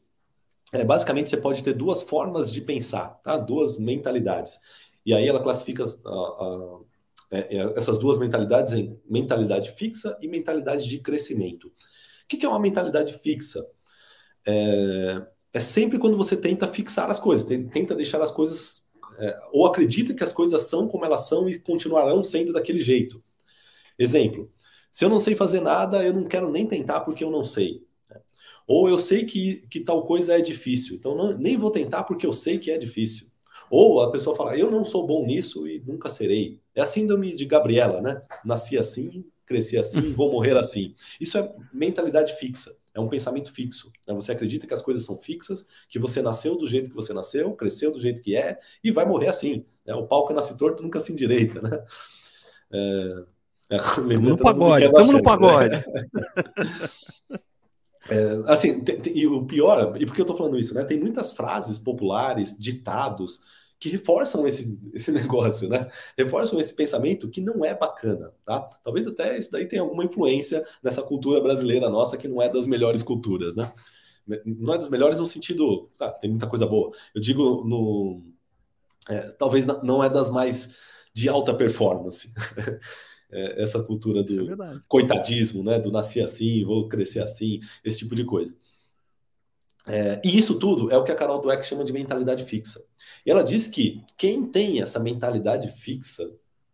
[0.74, 3.38] é, basicamente você pode ter duas formas de pensar, tá?
[3.38, 4.60] Duas mentalidades.
[5.06, 6.80] E aí ela classifica a, a,
[7.32, 11.68] é, é, essas duas mentalidades em mentalidade fixa e mentalidade de crescimento.
[11.68, 13.66] O que, que é uma mentalidade fixa?
[14.46, 18.88] É, é sempre quando você tenta fixar as coisas, tenta deixar as coisas,
[19.18, 23.24] é, ou acredita que as coisas são como elas são e continuarão sendo daquele jeito.
[23.98, 24.52] Exemplo:
[24.92, 27.84] se eu não sei fazer nada, eu não quero nem tentar porque eu não sei.
[28.10, 28.20] Né?
[28.68, 32.26] Ou eu sei que, que tal coisa é difícil, então não, nem vou tentar porque
[32.26, 33.28] eu sei que é difícil.
[33.70, 36.58] Ou a pessoa fala, eu não sou bom nisso e nunca serei.
[36.74, 38.22] É a síndrome de Gabriela, né?
[38.46, 40.96] Nasci assim, cresci assim, vou morrer assim.
[41.20, 43.92] Isso é mentalidade fixa é um pensamento fixo.
[44.08, 44.14] Né?
[44.16, 47.54] Você acredita que as coisas são fixas, que você nasceu do jeito que você nasceu,
[47.54, 49.66] cresceu do jeito que é e vai morrer assim.
[49.86, 49.94] Né?
[49.94, 51.62] O palco nasce torto nunca se endireita.
[51.62, 51.86] Né?
[52.74, 53.24] É...
[53.78, 55.76] Estamos no pagode, estamos no pagode.
[55.76, 55.84] Né?
[58.10, 60.86] É, assim, tem, tem, e o pior, e por que eu estou falando isso, né?
[60.86, 63.42] Tem muitas frases populares, ditados,
[63.80, 65.90] que reforçam esse, esse negócio, né?
[66.18, 68.62] Reforçam esse pensamento que não é bacana, tá?
[68.84, 72.68] Talvez até isso daí tenha alguma influência nessa cultura brasileira nossa, que não é das
[72.68, 73.72] melhores culturas, né?
[74.46, 76.92] Não é das melhores no sentido, tá, tem muita coisa boa.
[77.16, 78.22] Eu digo no.
[79.10, 80.76] É, talvez não é das mais
[81.14, 82.34] de alta performance.
[83.30, 85.78] É, essa cultura do é coitadismo, né?
[85.78, 88.56] Do nascer assim, vou crescer assim, esse tipo de coisa.
[89.88, 92.80] É, e isso tudo é o que a Carol Dweck chama de mentalidade fixa.
[93.26, 96.24] E ela diz que quem tem essa mentalidade fixa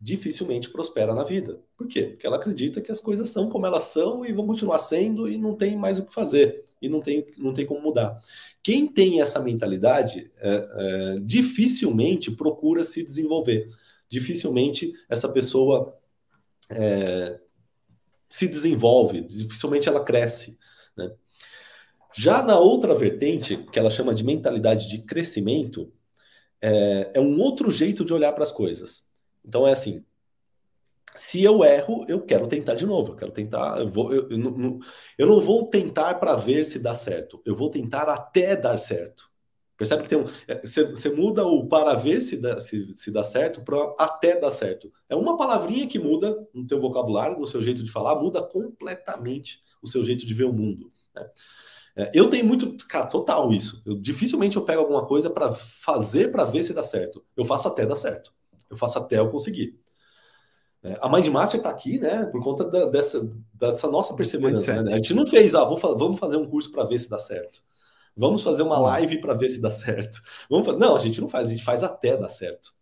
[0.01, 1.61] dificilmente prospera na vida.
[1.77, 2.03] Por quê?
[2.03, 5.37] Porque ela acredita que as coisas são como elas são e vão continuar sendo e
[5.37, 8.19] não tem mais o que fazer e não tem, não tem como mudar.
[8.61, 13.69] Quem tem essa mentalidade é, é, dificilmente procura se desenvolver.
[14.09, 15.97] Dificilmente essa pessoa
[16.69, 17.39] é,
[18.27, 20.59] se desenvolve, dificilmente ela cresce.
[22.15, 25.91] Já na outra vertente, que ela chama de mentalidade de crescimento,
[26.61, 29.09] é, é um outro jeito de olhar para as coisas.
[29.43, 30.05] Então é assim:
[31.15, 33.13] se eu erro, eu quero tentar de novo.
[33.13, 33.79] Eu quero tentar.
[33.79, 34.79] Eu, vou, eu, eu, não,
[35.17, 37.41] eu não vou tentar para ver se dá certo.
[37.45, 39.31] Eu vou tentar até dar certo.
[39.77, 40.25] Percebe que tem um.
[40.63, 44.51] Você, é, muda o para ver se dá, se, se dá certo para até dar
[44.51, 44.91] certo.
[45.09, 49.61] É uma palavrinha que muda no teu vocabulário, no seu jeito de falar, muda completamente
[49.81, 50.91] o seu jeito de ver o mundo.
[51.13, 51.29] Né?
[51.95, 53.81] É, eu tenho muito, cara, total isso.
[53.85, 57.23] Eu, dificilmente eu pego alguma coisa para fazer para ver se dá certo.
[57.37, 58.33] Eu faço até dar certo.
[58.69, 59.77] Eu faço até eu conseguir.
[60.83, 63.21] É, a Mindmaster está aqui, né, por conta da, dessa,
[63.53, 64.81] dessa nossa perseverança.
[64.81, 64.93] Né?
[64.93, 67.61] A gente não fez, ah, vamos fazer um curso para ver se dá certo.
[68.15, 70.21] Vamos fazer uma live para ver se dá certo.
[70.49, 72.73] Vamos Não, a gente não faz, a gente faz até dar certo.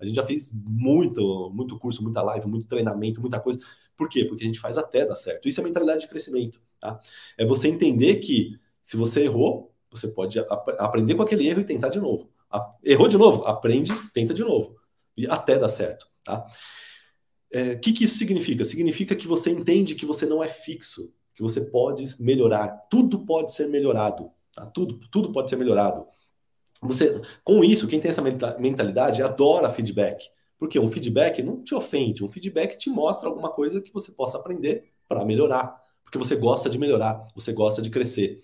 [0.00, 3.60] A gente já fez muito, muito curso, muita live, muito treinamento, muita coisa.
[3.96, 4.24] Por quê?
[4.24, 5.46] Porque a gente faz até dar certo.
[5.46, 6.60] Isso é mentalidade de crescimento.
[6.80, 6.98] Tá?
[7.36, 11.64] É você entender que se você errou, você pode ap aprender com aquele erro e
[11.64, 12.30] tentar de novo.
[12.50, 14.76] A errou de novo, aprende, tenta de novo.
[15.16, 16.06] E até dar certo.
[16.24, 16.46] Tá?
[17.52, 18.64] O é, que, que isso significa?
[18.64, 22.68] Significa que você entende que você não é fixo, que você pode melhorar.
[22.90, 24.30] Tudo pode ser melhorado.
[24.52, 24.66] Tá?
[24.66, 26.06] Tudo, tudo pode ser melhorado.
[26.82, 28.22] Você, com isso, quem tem essa
[28.58, 30.24] mentalidade adora feedback.
[30.56, 34.38] Porque um feedback não te ofende, um feedback te mostra alguma coisa que você possa
[34.38, 35.80] aprender para melhorar
[36.10, 38.42] porque você gosta de melhorar, você gosta de crescer.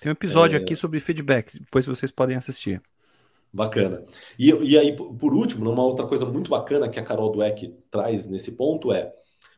[0.00, 0.60] Tem um episódio é...
[0.60, 2.82] aqui sobre feedback, depois vocês podem assistir.
[3.52, 4.02] Bacana.
[4.38, 8.26] E, e aí, por último, uma outra coisa muito bacana que a Carol Dweck traz
[8.30, 9.12] nesse ponto é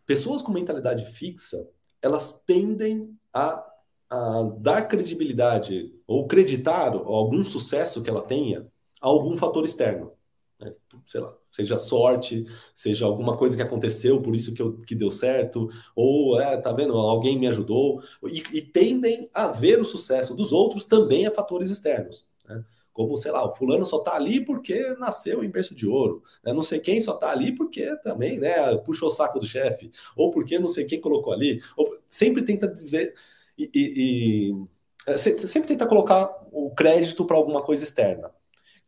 [0.05, 1.57] pessoas com mentalidade fixa,
[2.03, 3.65] elas tendem a,
[4.11, 8.67] a dar credibilidade ou creditar algum sucesso que ela tenha
[9.01, 10.13] a algum fator externo.
[10.61, 10.73] Né?
[11.07, 12.45] Sei lá, seja sorte,
[12.75, 16.73] seja alguma coisa que aconteceu, por isso que, eu, que deu certo, ou, é, tá
[16.73, 21.31] vendo, alguém me ajudou, e, e tendem a ver o sucesso dos outros também a
[21.31, 22.65] fatores externos, né?
[22.93, 26.53] Como, sei lá, o fulano só tá ali porque nasceu em berço de ouro, né?
[26.53, 30.31] não sei quem só tá ali porque também, né, puxou o saco do chefe, ou
[30.31, 33.13] porque não sei quem colocou ali, ou, sempre tenta dizer,
[33.59, 34.67] e, e, e
[35.07, 38.31] é, sempre tenta colocar o crédito para alguma coisa externa.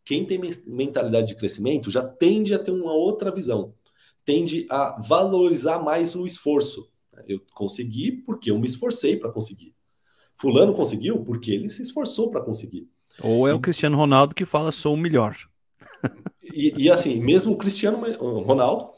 [0.07, 3.74] Quem tem mentalidade de crescimento já tende a ter uma outra visão,
[4.24, 6.88] tende a valorizar mais o esforço.
[7.26, 9.74] Eu consegui porque eu me esforcei para conseguir.
[10.36, 12.88] Fulano conseguiu porque ele se esforçou para conseguir.
[13.20, 15.36] Ou é o Cristiano Ronaldo que fala sou o melhor.
[16.54, 17.98] E, e, assim, mesmo o Cristiano
[18.42, 18.90] Ronaldo,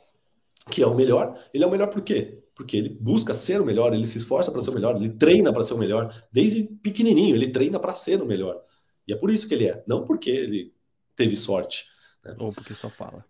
[0.70, 2.42] que é o melhor, ele é o melhor por quê?
[2.54, 5.52] Porque ele busca ser o melhor, ele se esforça para ser o melhor, ele treina
[5.52, 6.14] para ser o melhor.
[6.30, 8.60] Desde pequenininho, ele treina para ser o melhor.
[9.06, 10.76] E é por isso que ele é, não porque ele
[11.18, 11.84] teve sorte.
[12.24, 12.34] Né?
[12.38, 13.24] Ou porque só fala.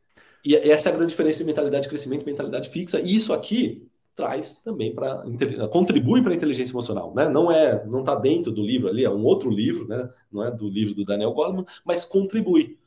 [0.45, 3.01] E essa é a grande diferença de mentalidade de crescimento e mentalidade fixa.
[3.01, 5.23] E isso aqui traz também para
[5.71, 7.29] contribui para a inteligência emocional, né?
[7.29, 10.11] Não é, não está dentro do livro ali, é um outro livro, né?
[10.31, 12.79] Não é do livro do Daniel Goleman, mas contribui.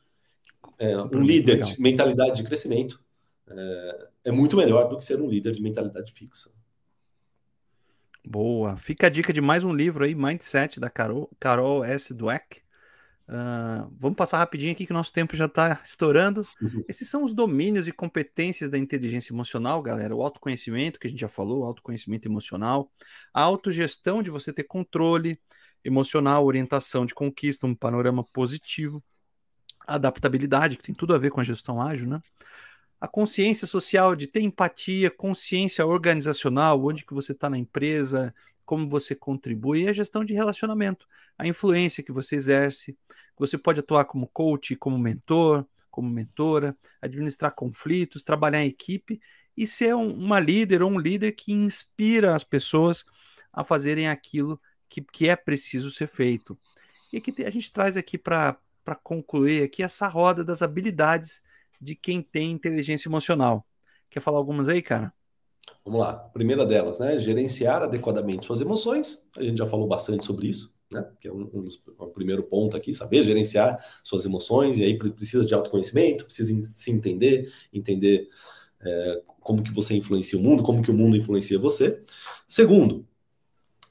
[0.78, 1.70] É, um líder legal.
[1.70, 3.00] de mentalidade de crescimento
[3.48, 6.50] é, é, muito melhor do que ser um líder de mentalidade fixa.
[8.24, 8.76] Boa.
[8.76, 12.14] Fica a dica de mais um livro aí, Mindset da Carol, Carol S.
[12.14, 12.62] Dweck.
[13.28, 16.46] Uh, vamos passar rapidinho aqui que o nosso tempo já está estourando.
[16.60, 16.84] Uhum.
[16.88, 20.14] Esses são os domínios e competências da inteligência emocional, galera.
[20.14, 22.90] O autoconhecimento, que a gente já falou, autoconhecimento emocional,
[23.32, 25.38] a autogestão de você ter controle
[25.84, 29.02] emocional, orientação de conquista, um panorama positivo,
[29.86, 32.20] a adaptabilidade, que tem tudo a ver com a gestão ágil, né?
[33.00, 38.32] A consciência social de ter empatia, consciência organizacional, onde que você está na empresa,
[38.64, 41.06] como você contribui, e a gestão de relacionamento,
[41.36, 42.98] a influência que você exerce.
[43.38, 49.20] Você pode atuar como coach, como mentor, como mentora, administrar conflitos, trabalhar em equipe
[49.56, 53.04] e ser um, uma líder ou um líder que inspira as pessoas
[53.52, 56.58] a fazerem aquilo que, que é preciso ser feito.
[57.12, 58.56] E aqui a gente traz aqui para
[59.02, 61.42] concluir aqui essa roda das habilidades
[61.80, 63.66] de quem tem inteligência emocional.
[64.08, 65.12] Quer falar algumas aí, cara?
[65.84, 66.14] Vamos lá.
[66.14, 67.18] Primeira delas, né?
[67.18, 69.28] Gerenciar adequadamente suas emoções.
[69.36, 71.04] A gente já falou bastante sobre isso, né?
[71.20, 74.78] Que é um, um dos, um primeiro ponto aqui, saber gerenciar suas emoções.
[74.78, 78.28] E aí precisa de autoconhecimento, precisa se entender, entender
[78.80, 82.02] é, como que você influencia o mundo, como que o mundo influencia você.
[82.46, 83.06] Segundo,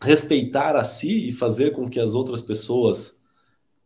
[0.01, 3.20] respeitar a si e fazer com que as outras pessoas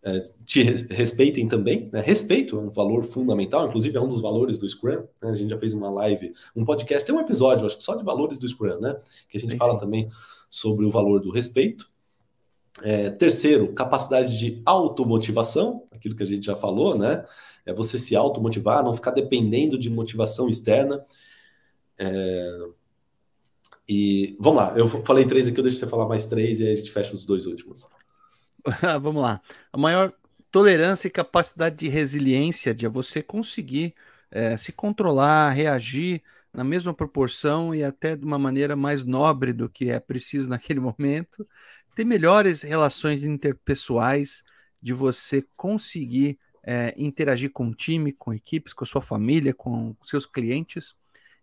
[0.05, 1.89] é, te respeitem também.
[1.91, 1.99] Né?
[1.99, 5.03] Respeito é um valor fundamental, inclusive é um dos valores do Scrum.
[5.19, 5.31] Né?
[5.31, 8.03] A gente já fez uma live, um podcast, tem um episódio, acho que só de
[8.03, 8.95] valores do Scrum, né?
[9.27, 10.11] Que a gente fala também
[10.47, 11.89] sobre o valor do respeito.
[12.83, 17.25] É, terceiro, capacidade de automotivação, aquilo que a gente já falou, né?
[17.65, 21.03] É você se automotivar, não ficar dependendo de motivação externa.
[21.97, 22.59] É...
[23.89, 26.71] E vamos lá, eu falei três aqui, eu deixo você falar mais três e aí
[26.71, 27.87] a gente fecha os dois últimos.
[29.01, 29.41] Vamos lá.
[29.71, 30.13] A maior
[30.51, 33.93] tolerância e capacidade de resiliência de você conseguir
[34.31, 39.69] é, se controlar, reagir na mesma proporção e até de uma maneira mais nobre do
[39.69, 41.47] que é preciso naquele momento,
[41.95, 44.43] ter melhores relações interpessoais,
[44.81, 49.95] de você conseguir é, interagir com o time, com equipes, com a sua família, com
[50.03, 50.93] seus clientes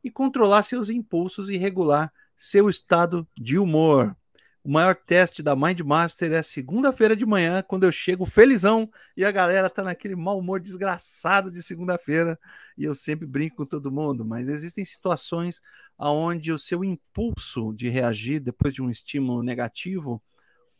[0.04, 4.16] e controlar seus impulsos e regular seu estado de humor.
[4.64, 9.24] O maior teste da Mind Master é segunda-feira de manhã, quando eu chego felizão e
[9.24, 12.38] a galera tá naquele mau humor desgraçado de segunda-feira.
[12.78, 15.60] E eu sempre brinco com todo mundo, mas existem situações
[15.98, 20.22] onde o seu impulso de reagir depois de um estímulo negativo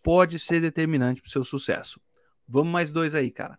[0.01, 2.01] pode ser determinante para o seu sucesso.
[2.49, 3.59] Vamos mais dois aí, cara.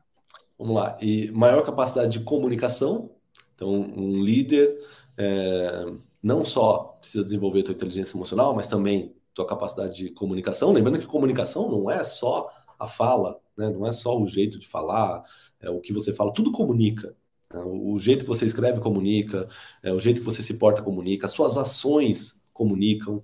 [0.57, 0.97] Vamos lá.
[1.01, 3.11] E maior capacidade de comunicação.
[3.55, 4.73] Então, um líder
[5.17, 10.71] é, não só precisa desenvolver a sua inteligência emocional, mas também tua capacidade de comunicação.
[10.71, 13.69] Lembrando que comunicação não é só a fala, né?
[13.69, 15.23] não é só o jeito de falar,
[15.59, 17.15] é o que você fala, tudo comunica.
[17.53, 17.61] Né?
[17.65, 19.47] O jeito que você escreve comunica,
[19.81, 23.23] é, o jeito que você se porta comunica, suas ações comunicam,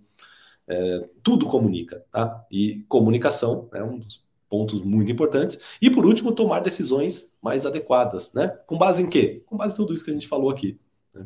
[0.67, 2.45] é, tudo comunica, tá?
[2.51, 5.59] E comunicação é um dos pontos muito importantes.
[5.81, 8.47] E por último, tomar decisões mais adequadas, né?
[8.67, 9.43] Com base em quê?
[9.47, 10.79] Com base em tudo isso que a gente falou aqui.
[11.13, 11.25] Né?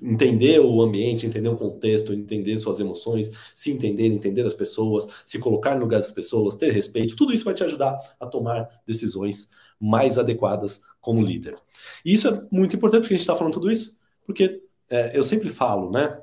[0.00, 5.38] Entender o ambiente, entender o contexto, entender suas emoções, se entender, entender as pessoas, se
[5.38, 9.50] colocar no lugar das pessoas, ter respeito, tudo isso vai te ajudar a tomar decisões
[9.80, 11.56] mais adequadas como líder.
[12.04, 15.22] E isso é muito importante porque a gente está falando tudo isso, porque é, eu
[15.22, 16.20] sempre falo, né?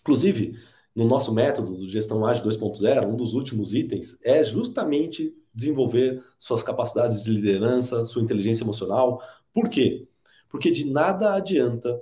[0.00, 0.58] Inclusive,
[0.94, 6.62] no nosso método do Gestão Ágil 2.0, um dos últimos itens é justamente desenvolver suas
[6.62, 9.22] capacidades de liderança, sua inteligência emocional.
[9.52, 10.06] Por quê?
[10.48, 12.00] Porque de nada adianta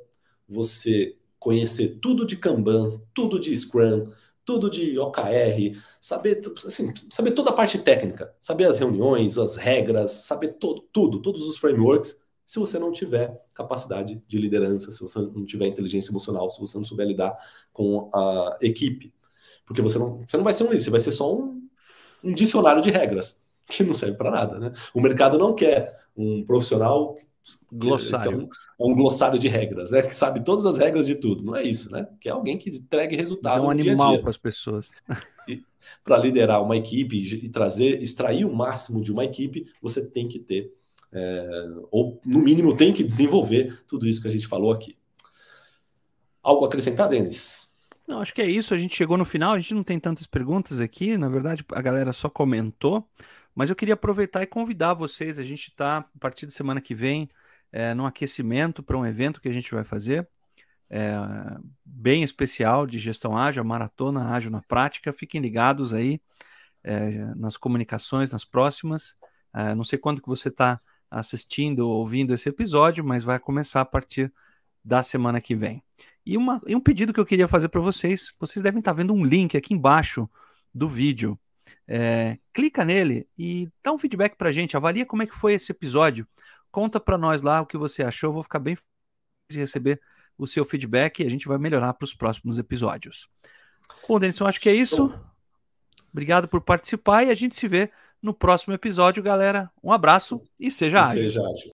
[0.48, 4.10] você conhecer tudo de Kanban, tudo de Scrum,
[4.44, 10.12] tudo de OKR, saber, assim, saber toda a parte técnica, saber as reuniões, as regras,
[10.12, 15.18] saber todo, tudo, todos os frameworks, se você não tiver capacidade de liderança, se você
[15.18, 17.36] não tiver inteligência emocional, se você não souber lidar
[17.72, 19.12] com a equipe.
[19.66, 21.68] Porque você não, você não vai ser um líder, você vai ser só um,
[22.22, 24.60] um dicionário de regras, que não serve para nada.
[24.60, 24.72] Né?
[24.94, 27.16] O mercado não quer um profissional
[27.72, 28.32] Glossário.
[28.32, 28.48] É um,
[28.88, 31.44] é um, glossário de regras, é que sabe todas as regras de tudo.
[31.44, 32.06] Não é isso, né?
[32.20, 33.58] Que é alguém que entregue resultado.
[33.58, 34.90] é um animal para as pessoas.
[36.02, 40.40] Para liderar uma equipe e trazer, extrair o máximo de uma equipe, você tem que
[40.40, 40.72] ter,
[41.12, 44.96] é, ou no mínimo tem que desenvolver tudo isso que a gente falou aqui.
[46.42, 47.66] Algo a acrescentar, Denis?
[48.06, 48.72] Não, acho que é isso.
[48.72, 51.16] A gente chegou no final, a gente não tem tantas perguntas aqui.
[51.16, 53.08] Na verdade, a galera só comentou.
[53.56, 55.38] Mas eu queria aproveitar e convidar vocês.
[55.38, 57.26] A gente está, a partir da semana que vem,
[57.72, 60.28] é, num aquecimento para um evento que a gente vai fazer.
[60.90, 61.16] É,
[61.82, 65.10] bem especial de gestão ágil, maratona ágil na prática.
[65.10, 66.20] Fiquem ligados aí
[66.84, 69.16] é, nas comunicações, nas próximas.
[69.54, 70.78] É, não sei quando que você está
[71.10, 74.30] assistindo ou ouvindo esse episódio, mas vai começar a partir
[74.84, 75.82] da semana que vem.
[76.26, 78.96] E, uma, e um pedido que eu queria fazer para vocês: vocês devem estar tá
[78.96, 80.28] vendo um link aqui embaixo
[80.74, 81.38] do vídeo.
[81.86, 85.54] É, clica nele e dá um feedback para a gente, avalia como é que foi
[85.54, 86.26] esse episódio.
[86.70, 88.28] Conta para nós lá o que você achou.
[88.30, 88.86] Eu vou ficar bem feliz
[89.50, 90.00] de receber
[90.36, 93.28] o seu feedback e a gente vai melhorar para os próximos episódios.
[94.08, 95.14] Bom, Denison, acho que é isso.
[96.12, 97.90] Obrigado por participar e a gente se vê
[98.22, 99.70] no próximo episódio, galera.
[99.82, 101.22] Um abraço e seja ágil.
[101.22, 101.70] Seja ágil.